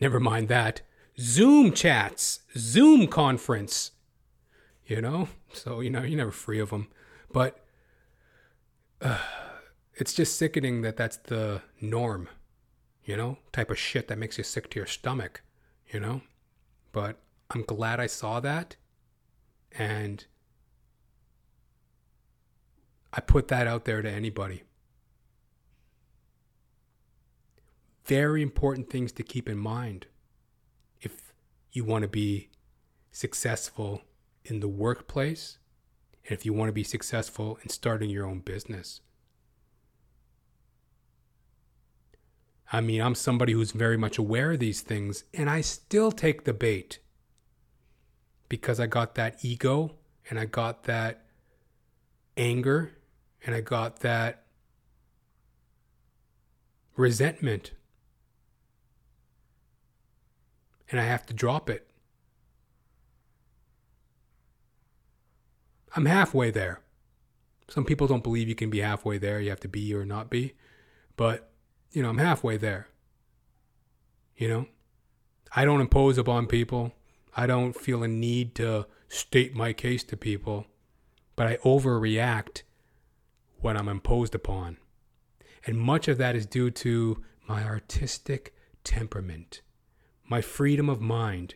[0.00, 0.82] Never mind that.
[1.18, 3.92] Zoom chats, Zoom conference.
[4.86, 5.28] You know?
[5.52, 6.88] So, you know, you're never free of them.
[7.32, 7.64] But
[9.00, 9.18] uh,
[9.94, 12.28] it's just sickening that that's the norm,
[13.04, 13.38] you know?
[13.52, 15.42] Type of shit that makes you sick to your stomach,
[15.92, 16.22] you know?
[16.92, 17.18] But
[17.50, 18.76] I'm glad I saw that.
[19.72, 20.24] And
[23.12, 24.62] I put that out there to anybody.
[28.04, 30.06] Very important things to keep in mind
[31.00, 31.32] if
[31.72, 32.48] you want to be
[33.10, 34.02] successful
[34.44, 35.58] in the workplace
[36.24, 39.00] and if you want to be successful in starting your own business.
[42.72, 46.44] I mean, I'm somebody who's very much aware of these things, and I still take
[46.44, 47.00] the bait
[48.48, 49.96] because I got that ego
[50.28, 51.26] and I got that
[52.36, 52.92] anger
[53.44, 54.44] and I got that
[56.96, 57.72] resentment.
[60.90, 61.88] And I have to drop it.
[65.94, 66.80] I'm halfway there.
[67.68, 69.40] Some people don't believe you can be halfway there.
[69.40, 70.54] You have to be or not be.
[71.16, 71.50] But,
[71.92, 72.88] you know, I'm halfway there.
[74.36, 74.66] You know?
[75.54, 76.92] I don't impose upon people.
[77.36, 80.66] I don't feel a need to state my case to people.
[81.36, 82.62] But I overreact
[83.60, 84.78] when I'm imposed upon.
[85.66, 88.54] And much of that is due to my artistic
[88.84, 89.60] temperament.
[90.28, 91.54] My freedom of mind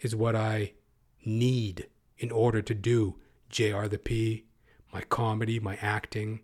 [0.00, 0.74] is what I
[1.24, 1.88] need
[2.18, 3.16] in order to do
[3.48, 4.44] JR the P,
[4.92, 6.40] my comedy, my acting,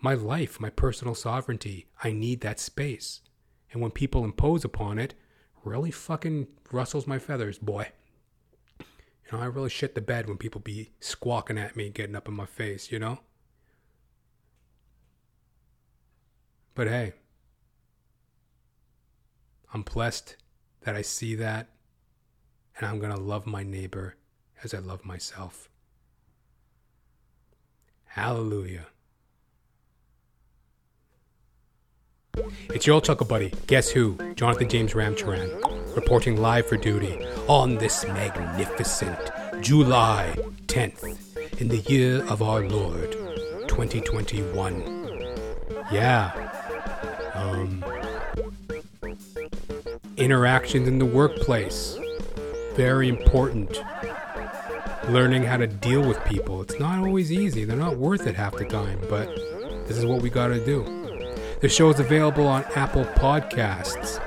[0.00, 1.86] my life, my personal sovereignty.
[2.02, 3.20] I need that space.
[3.72, 5.14] And when people impose upon it,
[5.64, 7.90] really fucking rustles my feathers, boy.
[8.78, 8.86] You
[9.32, 12.34] know, I really shit the bed when people be squawking at me, getting up in
[12.34, 13.20] my face, you know?
[16.74, 17.12] But hey,
[19.72, 20.36] I'm blessed
[20.82, 21.68] that I see that,
[22.76, 24.16] and I'm going to love my neighbor
[24.62, 25.68] as I love myself.
[28.06, 28.86] Hallelujah.
[32.70, 33.52] It's your old chuckle buddy.
[33.66, 34.16] Guess who?
[34.34, 39.18] Jonathan James Ramcharan, reporting live for duty on this magnificent
[39.60, 40.34] July
[40.66, 43.12] 10th in the year of our Lord
[43.68, 45.00] 2021.
[45.92, 46.49] Yeah.
[47.40, 47.84] Um,
[50.16, 51.98] interactions in the workplace.
[52.74, 53.82] Very important.
[55.08, 56.62] Learning how to deal with people.
[56.62, 57.64] It's not always easy.
[57.64, 59.34] They're not worth it half the time, but
[59.86, 60.84] this is what we gotta do.
[61.62, 64.20] The show is available on Apple Podcasts,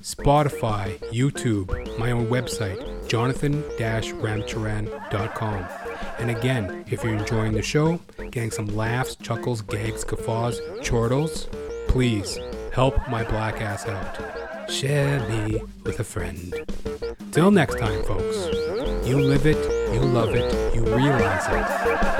[0.00, 5.66] Spotify, YouTube, my own website, jonathan-ramcharan.com.
[6.18, 8.00] And again, if you're enjoying the show,
[8.30, 11.48] getting some laughs, chuckles, gags, guffaws, chortles,
[11.88, 12.38] please
[12.72, 14.70] help my black ass out.
[14.70, 16.54] Share me with a friend.
[17.32, 18.48] Till next time, folks.
[19.06, 19.56] You live it,
[19.94, 21.64] you love it, you realize it.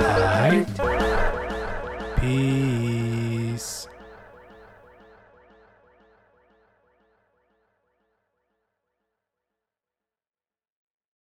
[0.01, 0.67] Alright?
[2.19, 3.06] Peace.